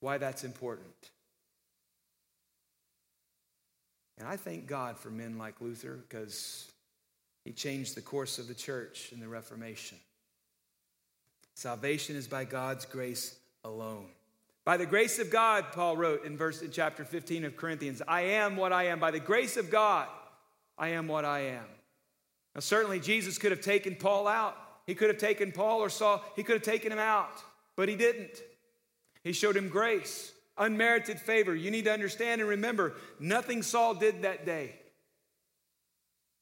why 0.00 0.18
that's 0.18 0.44
important. 0.44 1.10
And 4.18 4.28
I 4.28 4.36
thank 4.36 4.66
God 4.66 4.98
for 4.98 5.10
men 5.10 5.38
like 5.38 5.60
Luther 5.60 5.98
because 6.08 6.70
he 7.44 7.52
changed 7.52 7.96
the 7.96 8.02
course 8.02 8.38
of 8.38 8.46
the 8.46 8.54
church 8.54 9.08
in 9.10 9.18
the 9.18 9.28
Reformation. 9.28 9.98
Salvation 11.56 12.14
is 12.14 12.28
by 12.28 12.44
God's 12.44 12.84
grace 12.84 13.36
alone. 13.64 14.06
By 14.64 14.76
the 14.76 14.86
grace 14.86 15.18
of 15.18 15.30
God, 15.30 15.66
Paul 15.72 15.96
wrote 15.96 16.24
in 16.24 16.36
verse 16.36 16.62
in 16.62 16.70
chapter 16.70 17.04
15 17.04 17.44
of 17.44 17.56
Corinthians, 17.56 18.00
I 18.06 18.22
am 18.22 18.56
what 18.56 18.72
I 18.72 18.84
am. 18.84 19.00
By 19.00 19.10
the 19.10 19.20
grace 19.20 19.56
of 19.56 19.70
God, 19.70 20.06
I 20.78 20.90
am 20.90 21.08
what 21.08 21.24
I 21.24 21.40
am. 21.40 21.64
Now, 22.54 22.60
certainly 22.60 23.00
Jesus 23.00 23.38
could 23.38 23.50
have 23.50 23.60
taken 23.60 23.96
Paul 23.96 24.28
out. 24.28 24.56
He 24.86 24.94
could 24.94 25.08
have 25.08 25.18
taken 25.18 25.52
Paul 25.52 25.80
or 25.80 25.88
Saul, 25.88 26.22
he 26.36 26.42
could 26.42 26.54
have 26.54 26.62
taken 26.62 26.92
him 26.92 26.98
out, 26.98 27.42
but 27.76 27.88
he 27.88 27.96
didn't. 27.96 28.42
He 29.22 29.32
showed 29.32 29.56
him 29.56 29.68
grace, 29.68 30.32
unmerited 30.58 31.20
favor. 31.20 31.54
You 31.54 31.70
need 31.70 31.84
to 31.84 31.92
understand 31.92 32.40
and 32.40 32.50
remember 32.50 32.94
nothing 33.20 33.62
Saul 33.62 33.94
did 33.94 34.22
that 34.22 34.44
day 34.44 34.74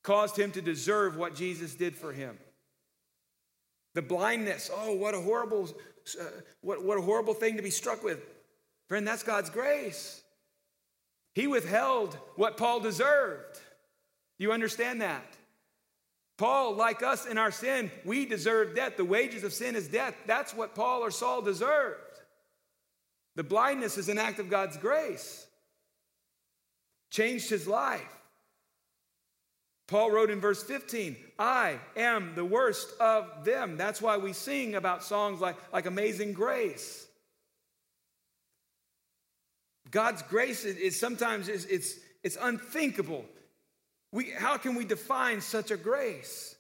caused 0.02 0.38
him 0.38 0.50
to 0.52 0.62
deserve 0.62 1.16
what 1.16 1.35
Jesus 1.35 1.74
did 1.74 1.94
for 1.94 2.12
him. 2.12 2.38
The 3.94 4.02
blindness, 4.02 4.70
oh, 4.72 4.94
what 4.94 5.14
a 5.14 5.20
horrible, 5.20 5.68
uh, 6.16 6.24
what, 6.60 6.84
what 6.84 6.98
a 6.98 7.02
horrible 7.02 7.34
thing 7.34 7.56
to 7.56 7.62
be 7.62 7.70
struck 7.70 8.02
with. 8.02 8.20
Friend, 8.88 9.06
that's 9.06 9.22
God's 9.22 9.50
grace. 9.50 10.22
He 11.34 11.46
withheld 11.46 12.14
what 12.36 12.56
Paul 12.56 12.80
deserved. 12.80 13.54
Do 14.38 14.44
you 14.44 14.52
understand 14.52 15.00
that? 15.02 15.36
Paul, 16.38 16.74
like 16.74 17.02
us 17.02 17.26
in 17.26 17.36
our 17.36 17.50
sin, 17.50 17.90
we 18.04 18.24
deserve 18.24 18.74
death. 18.74 18.96
The 18.96 19.04
wages 19.04 19.44
of 19.44 19.52
sin 19.52 19.76
is 19.76 19.88
death. 19.88 20.14
That's 20.26 20.54
what 20.54 20.74
Paul 20.74 21.02
or 21.02 21.10
Saul 21.10 21.42
deserved. 21.42 21.98
The 23.36 23.44
blindness 23.44 23.98
is 23.98 24.08
an 24.08 24.18
act 24.18 24.38
of 24.38 24.50
God's 24.50 24.76
grace, 24.76 25.46
changed 27.10 27.50
his 27.50 27.68
life. 27.68 28.19
Paul 29.90 30.12
wrote 30.12 30.31
in 30.31 30.40
verse 30.40 30.62
15, 30.62 31.16
I 31.37 31.81
am 31.96 32.37
the 32.37 32.44
worst 32.44 32.88
of 33.00 33.44
them. 33.44 33.76
That's 33.76 34.00
why 34.00 34.18
we 34.18 34.33
sing 34.33 34.76
about 34.76 35.03
songs 35.03 35.40
like, 35.40 35.57
like 35.72 35.87
Amazing 35.87 36.33
Grace. 36.33 37.09
God's 39.90 40.22
grace 40.22 40.64
is, 40.64 40.76
is 40.76 41.00
sometimes 41.00 41.48
is, 41.48 41.64
it's, 41.64 41.96
it's 42.22 42.38
unthinkable. 42.40 43.24
We, 44.12 44.31
how 44.31 44.59
can 44.59 44.76
we 44.76 44.85
define 44.85 45.40
such 45.40 45.72
a 45.72 45.76
grace? 45.76 46.55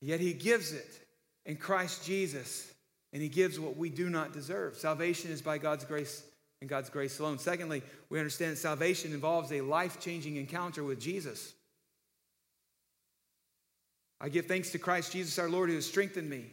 Yet 0.00 0.20
he 0.20 0.34
gives 0.34 0.72
it 0.72 1.00
in 1.46 1.56
Christ 1.56 2.04
Jesus, 2.04 2.72
and 3.12 3.20
he 3.20 3.28
gives 3.28 3.58
what 3.58 3.76
we 3.76 3.90
do 3.90 4.08
not 4.08 4.32
deserve. 4.32 4.76
Salvation 4.76 5.32
is 5.32 5.42
by 5.42 5.58
God's 5.58 5.84
grace 5.84 6.22
and 6.60 6.70
God's 6.70 6.90
grace 6.90 7.18
alone. 7.18 7.40
Secondly, 7.40 7.82
we 8.08 8.20
understand 8.20 8.56
salvation 8.56 9.12
involves 9.12 9.50
a 9.50 9.62
life 9.62 9.98
changing 9.98 10.36
encounter 10.36 10.84
with 10.84 11.00
Jesus. 11.00 11.54
I 14.20 14.28
give 14.28 14.46
thanks 14.46 14.70
to 14.70 14.78
Christ 14.78 15.12
Jesus 15.12 15.38
our 15.38 15.48
Lord 15.48 15.68
who 15.68 15.76
has 15.76 15.86
strengthened 15.86 16.28
me. 16.28 16.46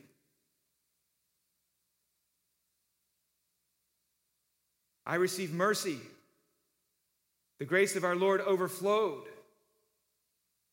I 5.06 5.16
receive 5.16 5.54
mercy. 5.54 6.00
The 7.60 7.66
grace 7.66 7.96
of 7.96 8.04
our 8.04 8.16
Lord 8.16 8.42
overflowed 8.42 9.26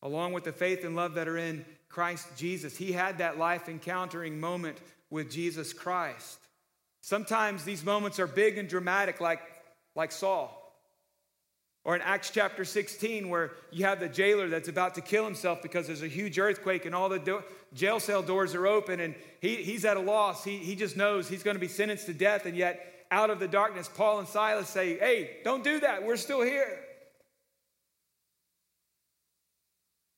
along 0.02 0.32
with 0.32 0.44
the 0.44 0.52
faith 0.52 0.84
and 0.84 0.96
love 0.96 1.14
that 1.14 1.28
are 1.28 1.38
in 1.38 1.64
Christ 1.88 2.26
Jesus. 2.36 2.76
He 2.76 2.92
had 2.92 3.18
that 3.18 3.38
life 3.38 3.68
encountering 3.68 4.40
moment 4.40 4.78
with 5.10 5.30
Jesus 5.30 5.72
Christ. 5.72 6.38
Sometimes 7.02 7.64
these 7.64 7.84
moments 7.84 8.18
are 8.18 8.26
big 8.26 8.58
and 8.58 8.68
dramatic, 8.68 9.20
like, 9.20 9.40
like 9.94 10.12
Saul. 10.12 10.58
Or 11.84 11.96
in 11.96 12.02
Acts 12.02 12.30
chapter 12.30 12.64
16, 12.64 13.28
where 13.28 13.52
you 13.72 13.84
have 13.84 13.98
the 13.98 14.08
jailer 14.08 14.48
that's 14.48 14.68
about 14.68 14.94
to 14.94 15.00
kill 15.00 15.24
himself 15.24 15.62
because 15.62 15.88
there's 15.88 16.02
a 16.02 16.08
huge 16.08 16.38
earthquake 16.38 16.86
and 16.86 16.94
all 16.94 17.08
the 17.08 17.18
do- 17.18 17.42
jail 17.74 17.98
cell 17.98 18.22
doors 18.22 18.54
are 18.54 18.68
open 18.68 19.00
and 19.00 19.16
he, 19.40 19.56
he's 19.56 19.84
at 19.84 19.96
a 19.96 20.00
loss. 20.00 20.44
He, 20.44 20.58
he 20.58 20.76
just 20.76 20.96
knows 20.96 21.28
he's 21.28 21.42
going 21.42 21.56
to 21.56 21.60
be 21.60 21.68
sentenced 21.68 22.06
to 22.06 22.14
death. 22.14 22.46
And 22.46 22.56
yet, 22.56 23.06
out 23.10 23.30
of 23.30 23.40
the 23.40 23.48
darkness, 23.48 23.90
Paul 23.92 24.20
and 24.20 24.28
Silas 24.28 24.68
say, 24.68 24.96
Hey, 24.96 25.38
don't 25.42 25.64
do 25.64 25.80
that. 25.80 26.04
We're 26.04 26.16
still 26.16 26.42
here. 26.42 26.78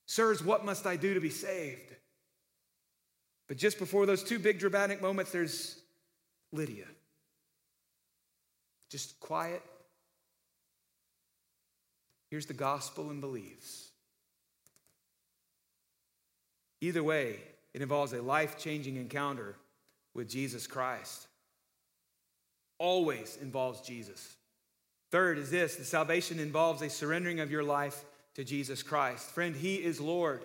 Sirs, 0.06 0.44
what 0.44 0.66
must 0.66 0.86
I 0.86 0.96
do 0.96 1.14
to 1.14 1.20
be 1.20 1.30
saved? 1.30 1.94
But 3.48 3.56
just 3.56 3.78
before 3.78 4.06
those 4.06 4.22
two 4.22 4.38
big 4.38 4.58
dramatic 4.58 5.02
moments, 5.02 5.32
there's 5.32 5.80
Lydia. 6.52 6.86
Just 8.90 9.18
quiet. 9.18 9.62
Here's 12.34 12.46
the 12.46 12.52
gospel 12.52 13.10
and 13.10 13.20
believes. 13.20 13.92
Either 16.80 17.00
way, 17.00 17.36
it 17.72 17.80
involves 17.80 18.12
a 18.12 18.20
life 18.20 18.58
changing 18.58 18.96
encounter 18.96 19.54
with 20.14 20.28
Jesus 20.28 20.66
Christ. 20.66 21.28
Always 22.78 23.38
involves 23.40 23.82
Jesus. 23.82 24.34
Third 25.12 25.38
is 25.38 25.48
this 25.52 25.76
the 25.76 25.84
salvation 25.84 26.40
involves 26.40 26.82
a 26.82 26.90
surrendering 26.90 27.38
of 27.38 27.52
your 27.52 27.62
life 27.62 28.04
to 28.34 28.42
Jesus 28.42 28.82
Christ. 28.82 29.30
Friend, 29.30 29.54
He 29.54 29.76
is 29.76 30.00
Lord. 30.00 30.42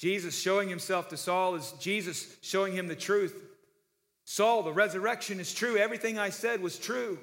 Jesus 0.00 0.36
showing 0.36 0.68
Himself 0.68 1.10
to 1.10 1.16
Saul 1.16 1.54
is 1.54 1.74
Jesus 1.78 2.36
showing 2.42 2.72
him 2.72 2.88
the 2.88 2.96
truth. 2.96 3.40
Saul, 4.24 4.64
the 4.64 4.72
resurrection 4.72 5.38
is 5.38 5.54
true. 5.54 5.76
Everything 5.76 6.18
I 6.18 6.30
said 6.30 6.60
was 6.60 6.76
true. 6.76 7.20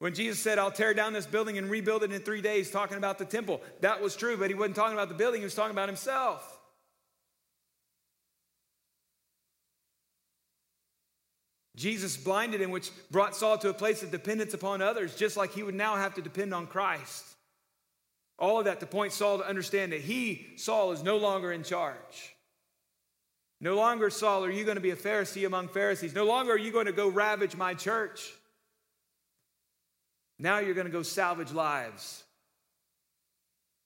When 0.00 0.14
Jesus 0.14 0.40
said, 0.40 0.58
I'll 0.58 0.70
tear 0.70 0.94
down 0.94 1.12
this 1.12 1.26
building 1.26 1.58
and 1.58 1.70
rebuild 1.70 2.02
it 2.02 2.10
in 2.10 2.22
three 2.22 2.40
days, 2.40 2.70
talking 2.70 2.96
about 2.96 3.18
the 3.18 3.26
temple, 3.26 3.60
that 3.82 4.00
was 4.00 4.16
true, 4.16 4.38
but 4.38 4.48
he 4.48 4.54
wasn't 4.54 4.76
talking 4.76 4.94
about 4.94 5.10
the 5.10 5.14
building, 5.14 5.42
he 5.42 5.44
was 5.44 5.54
talking 5.54 5.72
about 5.72 5.90
himself. 5.90 6.58
Jesus 11.76 12.16
blinded 12.16 12.62
him, 12.62 12.70
which 12.70 12.90
brought 13.10 13.36
Saul 13.36 13.58
to 13.58 13.68
a 13.68 13.74
place 13.74 14.02
of 14.02 14.10
dependence 14.10 14.54
upon 14.54 14.80
others, 14.80 15.14
just 15.14 15.36
like 15.36 15.52
he 15.52 15.62
would 15.62 15.74
now 15.74 15.96
have 15.96 16.14
to 16.14 16.22
depend 16.22 16.54
on 16.54 16.66
Christ. 16.66 17.26
All 18.38 18.58
of 18.58 18.64
that 18.64 18.80
to 18.80 18.86
point 18.86 19.12
Saul 19.12 19.36
to 19.38 19.46
understand 19.46 19.92
that 19.92 20.00
he, 20.00 20.46
Saul, 20.56 20.92
is 20.92 21.02
no 21.02 21.18
longer 21.18 21.52
in 21.52 21.62
charge. 21.62 22.34
No 23.60 23.76
longer, 23.76 24.08
Saul, 24.08 24.46
are 24.46 24.50
you 24.50 24.64
going 24.64 24.76
to 24.76 24.80
be 24.80 24.92
a 24.92 24.96
Pharisee 24.96 25.46
among 25.46 25.68
Pharisees. 25.68 26.14
No 26.14 26.24
longer 26.24 26.52
are 26.52 26.58
you 26.58 26.72
going 26.72 26.86
to 26.86 26.92
go 26.92 27.08
ravage 27.08 27.54
my 27.54 27.74
church. 27.74 28.32
Now 30.40 30.58
you're 30.58 30.74
going 30.74 30.86
to 30.86 30.92
go 30.92 31.02
salvage 31.02 31.52
lives. 31.52 32.24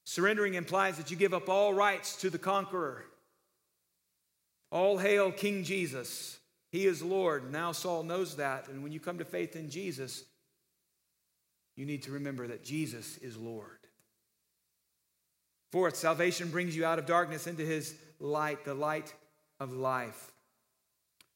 Surrendering 0.05 0.53
implies 0.53 0.95
that 0.97 1.11
you 1.11 1.17
give 1.17 1.33
up 1.33 1.49
all 1.49 1.73
rights 1.73 2.15
to 2.21 2.29
the 2.29 2.37
conqueror. 2.37 3.05
All 4.71 4.97
hail 4.97 5.31
King 5.31 5.65
Jesus. 5.65 6.39
He 6.71 6.85
is 6.85 7.03
Lord. 7.03 7.51
Now 7.51 7.73
Saul 7.73 8.03
knows 8.03 8.37
that. 8.37 8.69
And 8.69 8.83
when 8.83 8.93
you 8.93 9.01
come 9.01 9.17
to 9.17 9.25
faith 9.25 9.57
in 9.57 9.69
Jesus, 9.69 10.23
you 11.75 11.85
need 11.85 12.03
to 12.03 12.11
remember 12.11 12.47
that 12.47 12.63
Jesus 12.63 13.17
is 13.17 13.35
Lord. 13.35 13.79
Fourth, 15.73 15.97
salvation 15.97 16.49
brings 16.49 16.75
you 16.75 16.85
out 16.85 16.99
of 16.99 17.05
darkness 17.05 17.47
into 17.47 17.63
his 17.63 17.95
light, 18.19 18.63
the 18.63 18.73
light 18.73 19.13
of 19.59 19.73
life. 19.73 20.31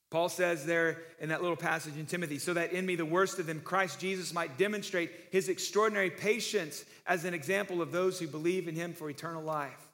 Paul 0.10 0.30
says 0.30 0.66
there 0.66 1.04
in 1.20 1.30
that 1.30 1.42
little 1.42 1.58
passage 1.58 1.96
in 1.96 2.08
Timothy, 2.08 2.40
so 2.40 2.54
that 2.56 2.74
in 2.74 2.86
me, 2.86 2.96
the 2.96 3.06
worst 3.06 3.38
of 3.38 3.46
them, 3.46 3.62
Christ 3.62 4.00
Jesus, 4.00 4.34
might 4.34 4.58
demonstrate 4.58 5.12
his 5.32 5.50
extraordinary 5.50 6.10
patience 6.10 6.84
as 7.06 7.26
an 7.26 7.36
example 7.36 7.82
of 7.82 7.92
those 7.92 8.20
who 8.20 8.28
believe 8.28 8.68
in 8.68 8.76
him 8.76 8.94
for 8.94 9.10
eternal 9.10 9.44
life. 9.44 9.88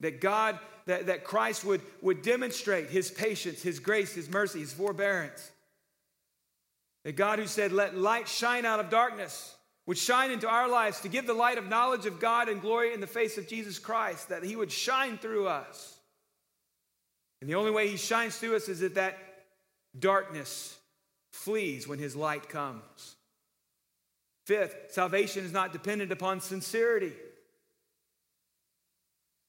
That 0.00 0.20
God, 0.20 0.58
that, 0.86 1.06
that 1.06 1.22
Christ 1.22 1.64
would, 1.64 1.82
would 2.02 2.22
demonstrate 2.22 2.90
his 2.90 3.12
patience, 3.12 3.62
his 3.62 3.78
grace, 3.78 4.12
his 4.12 4.28
mercy, 4.28 4.58
his 4.58 4.72
forbearance. 4.72 5.50
That 7.04 7.12
God 7.12 7.38
who 7.38 7.46
said, 7.46 7.70
Let 7.70 7.96
light 7.96 8.26
shine 8.26 8.64
out 8.64 8.80
of 8.80 8.90
darkness, 8.90 9.54
would 9.86 9.98
shine 9.98 10.32
into 10.32 10.48
our 10.48 10.68
lives 10.68 11.00
to 11.02 11.08
give 11.08 11.28
the 11.28 11.32
light 11.32 11.58
of 11.58 11.68
knowledge 11.68 12.06
of 12.06 12.18
God 12.18 12.48
and 12.48 12.60
glory 12.60 12.92
in 12.92 13.00
the 13.00 13.06
face 13.06 13.38
of 13.38 13.46
Jesus 13.46 13.78
Christ, 13.78 14.30
that 14.30 14.42
He 14.42 14.56
would 14.56 14.72
shine 14.72 15.16
through 15.16 15.46
us. 15.46 15.94
And 17.44 17.50
the 17.50 17.56
only 17.56 17.72
way 17.72 17.88
He 17.88 17.98
shines 17.98 18.38
through 18.38 18.56
us 18.56 18.70
is 18.70 18.80
that 18.80 18.94
that 18.94 19.18
darkness 19.98 20.78
flees 21.30 21.86
when 21.86 21.98
His 21.98 22.16
light 22.16 22.48
comes. 22.48 23.16
Fifth, 24.46 24.74
salvation 24.92 25.44
is 25.44 25.52
not 25.52 25.70
dependent 25.70 26.10
upon 26.10 26.40
sincerity. 26.40 27.12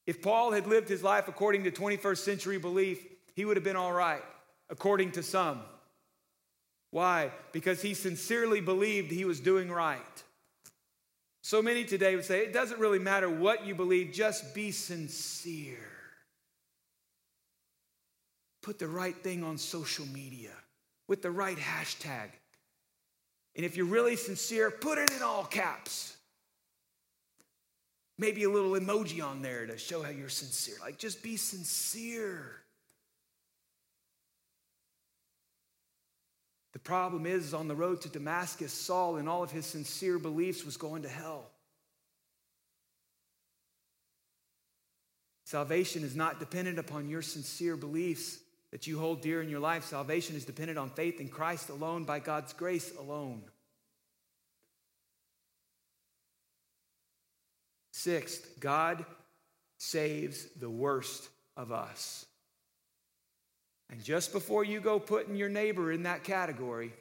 If 0.06 0.22
Paul 0.22 0.52
had 0.52 0.68
lived 0.68 0.90
his 0.90 1.04
life 1.04 1.30
according 1.30 1.64
to 1.64 1.72
21st 1.72 2.18
century 2.18 2.58
belief, 2.58 3.02
he 3.34 3.46
would 3.46 3.56
have 3.56 3.64
been 3.64 3.78
all 3.78 3.94
right, 3.94 4.24
according 4.70 5.14
to 5.14 5.24
some. 5.24 5.62
Why? 6.92 7.32
Because 7.54 7.82
he 7.82 7.94
sincerely 7.94 8.60
believed 8.60 9.10
he 9.10 9.24
was 9.24 9.40
doing 9.40 9.72
right. 9.72 10.24
So 11.44 11.62
many 11.62 11.86
today 11.86 12.18
would 12.18 12.26
say, 12.26 12.40
it 12.40 12.52
doesn't 12.52 12.82
really 12.82 13.00
matter 13.00 13.30
what 13.30 13.66
you 13.66 13.74
believe, 13.74 14.12
just 14.12 14.54
be 14.54 14.72
sincere. 14.72 15.95
Put 18.66 18.80
the 18.80 18.88
right 18.88 19.16
thing 19.16 19.44
on 19.44 19.60
social 19.60 20.08
media 20.08 20.50
with 21.08 21.22
the 21.22 21.30
right 21.30 21.56
hashtag. 21.56 22.30
And 23.56 23.64
if 23.64 23.78
you're 23.78 23.86
really 23.86 24.16
sincere, 24.16 24.72
put 24.72 24.98
it 24.98 25.12
in 25.12 25.22
all 25.22 25.44
caps. 25.44 26.18
Maybe 28.18 28.44
a 28.44 28.50
little 28.50 28.72
emoji 28.72 29.24
on 29.24 29.44
there 29.44 29.68
to 29.68 29.78
show 29.78 30.02
how 30.02 30.10
you're 30.10 30.30
sincere. 30.30 30.78
Like, 30.82 30.98
just 30.98 31.22
be 31.22 31.38
sincere. 31.38 32.64
The 36.74 36.80
problem 36.80 37.28
is, 37.28 37.54
on 37.54 37.68
the 37.68 37.76
road 37.76 38.02
to 38.02 38.10
Damascus, 38.10 38.74
Saul, 38.74 39.18
in 39.18 39.28
all 39.28 39.44
of 39.44 39.52
his 39.52 39.68
sincere 39.68 40.18
beliefs, 40.18 40.66
was 40.66 40.76
going 40.76 41.04
to 41.04 41.10
hell. 41.10 41.52
Salvation 45.46 46.04
is 46.04 46.16
not 46.16 46.40
dependent 46.40 46.80
upon 46.80 47.08
your 47.08 47.22
sincere 47.22 47.78
beliefs 47.78 48.40
that 48.76 48.88
you 48.88 49.00
hold 49.00 49.22
dear 49.22 49.42
in 49.42 49.48
your 49.48 49.62
life. 49.62 49.86
Salvation 49.86 50.36
is 50.36 50.44
dependent 50.44 50.78
on 50.78 50.90
faith 50.90 51.22
in 51.22 51.30
Christ 51.30 51.70
alone, 51.70 52.04
by 52.04 52.20
God's 52.20 52.52
grace 52.52 52.92
alone. 53.00 53.42
Sixth, 57.94 58.60
God 58.60 59.06
saves 59.78 60.46
the 60.60 60.70
worst 60.70 61.30
of 61.56 61.72
us. 61.72 62.26
And 63.90 64.04
just 64.04 64.34
before 64.34 64.66
you 64.66 64.82
go 64.82 65.00
putting 65.00 65.38
your 65.38 65.48
neighbor 65.48 65.90
in 65.90 66.04
that 66.04 66.26
category, 66.26 66.92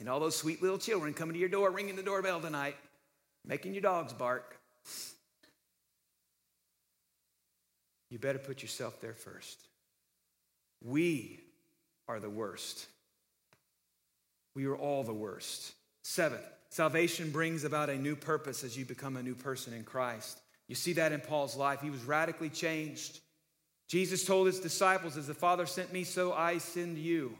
and 0.00 0.08
all 0.08 0.18
those 0.18 0.34
sweet 0.34 0.62
little 0.62 0.78
children 0.78 1.12
coming 1.12 1.34
to 1.34 1.38
your 1.38 1.50
door, 1.50 1.70
ringing 1.70 1.96
the 1.96 2.02
doorbell 2.02 2.40
tonight, 2.40 2.76
making 3.44 3.74
your 3.74 3.82
dogs 3.82 4.14
bark. 4.14 4.56
You 8.10 8.18
better 8.18 8.38
put 8.38 8.62
yourself 8.62 9.00
there 9.00 9.14
first. 9.14 9.66
We 10.84 11.40
are 12.08 12.20
the 12.20 12.30
worst. 12.30 12.86
We 14.54 14.66
are 14.66 14.76
all 14.76 15.02
the 15.02 15.12
worst. 15.12 15.72
Seventh, 16.02 16.46
salvation 16.70 17.30
brings 17.30 17.64
about 17.64 17.90
a 17.90 17.96
new 17.96 18.16
purpose 18.16 18.62
as 18.62 18.76
you 18.76 18.84
become 18.84 19.16
a 19.16 19.22
new 19.22 19.34
person 19.34 19.72
in 19.72 19.82
Christ. 19.82 20.40
You 20.68 20.74
see 20.74 20.92
that 20.94 21.12
in 21.12 21.20
Paul's 21.20 21.56
life. 21.56 21.80
He 21.80 21.90
was 21.90 22.04
radically 22.04 22.48
changed. 22.48 23.20
Jesus 23.88 24.24
told 24.24 24.46
his 24.46 24.60
disciples, 24.60 25.16
As 25.16 25.26
the 25.26 25.34
Father 25.34 25.66
sent 25.66 25.92
me, 25.92 26.04
so 26.04 26.32
I 26.32 26.58
send 26.58 26.98
you. 26.98 27.36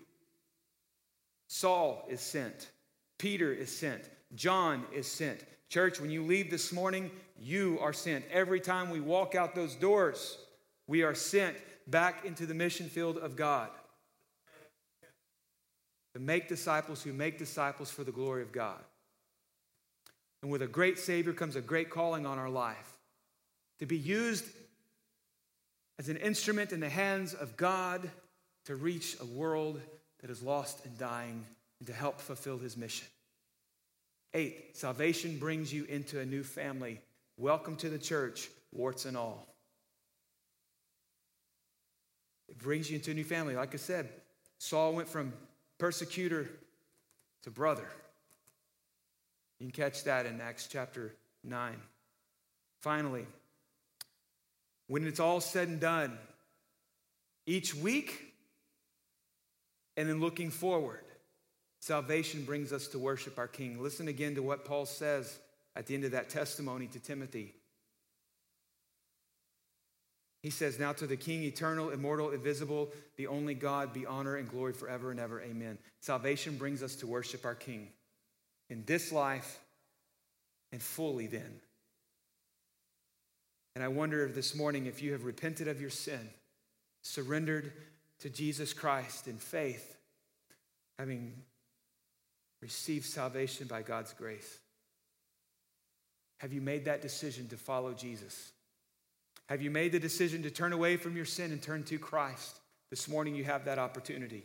Saul 1.48 2.04
is 2.08 2.20
sent, 2.20 2.70
Peter 3.18 3.52
is 3.52 3.76
sent, 3.76 4.02
John 4.34 4.84
is 4.92 5.06
sent. 5.06 5.44
Church, 5.68 6.00
when 6.00 6.10
you 6.10 6.22
leave 6.22 6.50
this 6.50 6.72
morning, 6.72 7.10
you 7.38 7.78
are 7.80 7.92
sent. 7.92 8.24
Every 8.30 8.60
time 8.60 8.90
we 8.90 9.00
walk 9.00 9.34
out 9.34 9.54
those 9.54 9.74
doors, 9.74 10.38
we 10.86 11.02
are 11.02 11.14
sent 11.14 11.56
back 11.86 12.24
into 12.24 12.46
the 12.46 12.54
mission 12.54 12.88
field 12.88 13.18
of 13.18 13.36
God. 13.36 13.70
To 16.14 16.20
make 16.20 16.48
disciples 16.48 17.02
who 17.02 17.12
make 17.12 17.38
disciples 17.38 17.90
for 17.90 18.02
the 18.02 18.12
glory 18.12 18.42
of 18.42 18.50
God. 18.50 18.78
And 20.42 20.50
with 20.50 20.62
a 20.62 20.66
great 20.66 20.98
Savior 20.98 21.32
comes 21.32 21.56
a 21.56 21.60
great 21.60 21.90
calling 21.90 22.24
on 22.24 22.38
our 22.38 22.48
life 22.48 22.96
to 23.80 23.86
be 23.86 23.98
used 23.98 24.44
as 25.98 26.08
an 26.08 26.16
instrument 26.16 26.72
in 26.72 26.80
the 26.80 26.88
hands 26.88 27.34
of 27.34 27.56
God 27.56 28.10
to 28.64 28.76
reach 28.76 29.16
a 29.20 29.24
world 29.24 29.80
that 30.20 30.30
is 30.30 30.42
lost 30.42 30.84
and 30.84 30.96
dying 30.98 31.44
and 31.80 31.86
to 31.86 31.92
help 31.92 32.20
fulfill 32.20 32.58
his 32.58 32.76
mission. 32.76 33.06
Eight, 34.34 34.76
salvation 34.76 35.38
brings 35.38 35.72
you 35.72 35.84
into 35.84 36.20
a 36.20 36.26
new 36.26 36.42
family. 36.42 37.00
Welcome 37.38 37.76
to 37.76 37.88
the 37.88 37.98
church, 37.98 38.48
warts 38.72 39.04
and 39.04 39.16
all. 39.16 39.46
It 42.48 42.58
brings 42.58 42.90
you 42.90 42.96
into 42.96 43.10
a 43.10 43.14
new 43.14 43.24
family. 43.24 43.56
Like 43.56 43.74
I 43.74 43.78
said, 43.78 44.08
Saul 44.58 44.94
went 44.94 45.08
from 45.08 45.32
persecutor 45.78 46.48
to 47.42 47.50
brother. 47.50 47.88
You 49.58 49.66
can 49.66 49.72
catch 49.72 50.04
that 50.04 50.26
in 50.26 50.40
Acts 50.40 50.66
chapter 50.66 51.14
9. 51.44 51.74
Finally, 52.80 53.26
when 54.86 55.06
it's 55.06 55.20
all 55.20 55.40
said 55.40 55.68
and 55.68 55.80
done, 55.80 56.18
each 57.46 57.74
week 57.74 58.34
and 59.96 60.08
then 60.08 60.20
looking 60.20 60.50
forward, 60.50 61.04
salvation 61.80 62.44
brings 62.44 62.72
us 62.72 62.86
to 62.88 62.98
worship 62.98 63.38
our 63.38 63.48
King. 63.48 63.82
Listen 63.82 64.08
again 64.08 64.34
to 64.34 64.42
what 64.42 64.64
Paul 64.64 64.86
says 64.86 65.38
at 65.74 65.86
the 65.86 65.94
end 65.94 66.04
of 66.04 66.12
that 66.12 66.28
testimony 66.28 66.86
to 66.88 66.98
Timothy. 66.98 67.54
He 70.46 70.50
says, 70.50 70.78
Now 70.78 70.92
to 70.92 71.08
the 71.08 71.16
King, 71.16 71.42
eternal, 71.42 71.90
immortal, 71.90 72.30
invisible, 72.30 72.90
the 73.16 73.26
only 73.26 73.52
God, 73.52 73.92
be 73.92 74.06
honor 74.06 74.36
and 74.36 74.48
glory 74.48 74.74
forever 74.74 75.10
and 75.10 75.18
ever. 75.18 75.42
Amen. 75.42 75.76
Salvation 75.98 76.56
brings 76.56 76.84
us 76.84 76.94
to 76.96 77.08
worship 77.08 77.44
our 77.44 77.56
King 77.56 77.88
in 78.70 78.84
this 78.86 79.10
life 79.10 79.58
and 80.70 80.80
fully 80.80 81.26
then. 81.26 81.52
And 83.74 83.82
I 83.82 83.88
wonder 83.88 84.24
if 84.24 84.36
this 84.36 84.54
morning, 84.54 84.86
if 84.86 85.02
you 85.02 85.10
have 85.14 85.24
repented 85.24 85.66
of 85.66 85.80
your 85.80 85.90
sin, 85.90 86.30
surrendered 87.02 87.72
to 88.20 88.30
Jesus 88.30 88.72
Christ 88.72 89.26
in 89.26 89.38
faith, 89.38 89.96
having 90.96 91.32
received 92.62 93.06
salvation 93.06 93.66
by 93.66 93.82
God's 93.82 94.12
grace, 94.12 94.60
have 96.38 96.52
you 96.52 96.60
made 96.60 96.84
that 96.84 97.02
decision 97.02 97.48
to 97.48 97.56
follow 97.56 97.92
Jesus? 97.92 98.52
Have 99.48 99.62
you 99.62 99.70
made 99.70 99.92
the 99.92 100.00
decision 100.00 100.42
to 100.42 100.50
turn 100.50 100.72
away 100.72 100.96
from 100.96 101.16
your 101.16 101.24
sin 101.24 101.52
and 101.52 101.62
turn 101.62 101.84
to 101.84 101.98
Christ? 101.98 102.58
This 102.90 103.08
morning, 103.08 103.34
you 103.34 103.44
have 103.44 103.64
that 103.64 103.78
opportunity. 103.78 104.44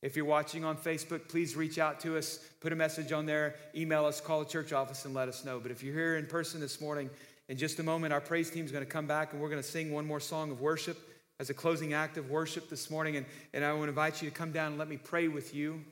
If 0.00 0.16
you're 0.16 0.24
watching 0.24 0.64
on 0.64 0.76
Facebook, 0.76 1.28
please 1.28 1.54
reach 1.54 1.78
out 1.78 2.00
to 2.00 2.16
us, 2.18 2.38
put 2.60 2.72
a 2.72 2.76
message 2.76 3.12
on 3.12 3.24
there, 3.24 3.54
email 3.74 4.04
us, 4.04 4.20
call 4.20 4.40
the 4.40 4.46
church 4.46 4.72
office, 4.72 5.04
and 5.04 5.14
let 5.14 5.28
us 5.28 5.44
know. 5.44 5.60
But 5.60 5.70
if 5.70 5.82
you're 5.82 5.94
here 5.94 6.16
in 6.16 6.26
person 6.26 6.60
this 6.60 6.80
morning, 6.80 7.08
in 7.48 7.56
just 7.56 7.78
a 7.78 7.82
moment, 7.82 8.12
our 8.12 8.20
praise 8.20 8.50
team 8.50 8.64
is 8.64 8.72
going 8.72 8.84
to 8.84 8.90
come 8.90 9.06
back 9.06 9.32
and 9.32 9.40
we're 9.40 9.48
going 9.48 9.62
to 9.62 9.68
sing 9.68 9.92
one 9.92 10.06
more 10.06 10.20
song 10.20 10.50
of 10.50 10.60
worship 10.60 10.98
as 11.38 11.50
a 11.50 11.54
closing 11.54 11.92
act 11.92 12.16
of 12.16 12.30
worship 12.30 12.68
this 12.68 12.90
morning. 12.90 13.16
And, 13.16 13.26
and 13.52 13.64
I 13.64 13.72
want 13.72 13.84
to 13.84 13.88
invite 13.90 14.22
you 14.22 14.28
to 14.28 14.34
come 14.34 14.52
down 14.52 14.68
and 14.68 14.78
let 14.78 14.88
me 14.88 14.96
pray 14.96 15.28
with 15.28 15.54
you. 15.54 15.84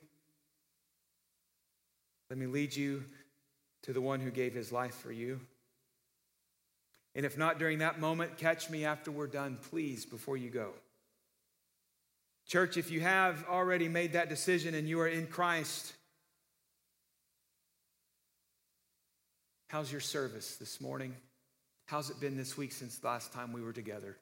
Let 2.30 2.38
me 2.38 2.46
lead 2.46 2.74
you 2.74 3.04
to 3.82 3.92
the 3.92 4.00
one 4.00 4.20
who 4.20 4.30
gave 4.30 4.54
his 4.54 4.72
life 4.72 4.94
for 4.94 5.12
you. 5.12 5.40
And 7.14 7.26
if 7.26 7.36
not 7.36 7.58
during 7.58 7.78
that 7.78 7.98
moment, 7.98 8.36
catch 8.36 8.70
me 8.70 8.84
after 8.84 9.10
we're 9.10 9.26
done, 9.26 9.58
please, 9.70 10.06
before 10.06 10.36
you 10.36 10.50
go. 10.50 10.70
Church, 12.46 12.76
if 12.76 12.90
you 12.90 13.00
have 13.00 13.44
already 13.48 13.88
made 13.88 14.12
that 14.12 14.28
decision 14.28 14.74
and 14.74 14.88
you 14.88 15.00
are 15.00 15.08
in 15.08 15.26
Christ, 15.26 15.92
how's 19.68 19.90
your 19.90 20.00
service 20.00 20.56
this 20.56 20.80
morning? 20.80 21.14
How's 21.86 22.10
it 22.10 22.20
been 22.20 22.36
this 22.36 22.56
week 22.56 22.72
since 22.72 22.98
the 22.98 23.06
last 23.06 23.32
time 23.32 23.52
we 23.52 23.62
were 23.62 23.72
together? 23.72 24.16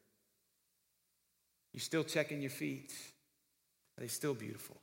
You 1.74 1.80
still 1.80 2.04
checking 2.04 2.40
your 2.40 2.50
feet? 2.50 2.92
Are 3.96 4.00
they 4.00 4.08
still 4.08 4.34
beautiful? 4.34 4.76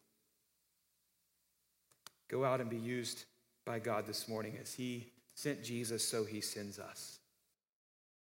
Go 2.30 2.46
out 2.46 2.62
and 2.62 2.70
be 2.70 2.78
used 2.78 3.26
by 3.66 3.80
God 3.80 4.06
this 4.06 4.28
morning 4.28 4.58
as 4.62 4.74
He 4.74 5.12
sent 5.34 5.64
Jesus, 5.64 6.08
so 6.08 6.26
He 6.26 6.42
sends 6.42 6.80
us. 6.80 7.20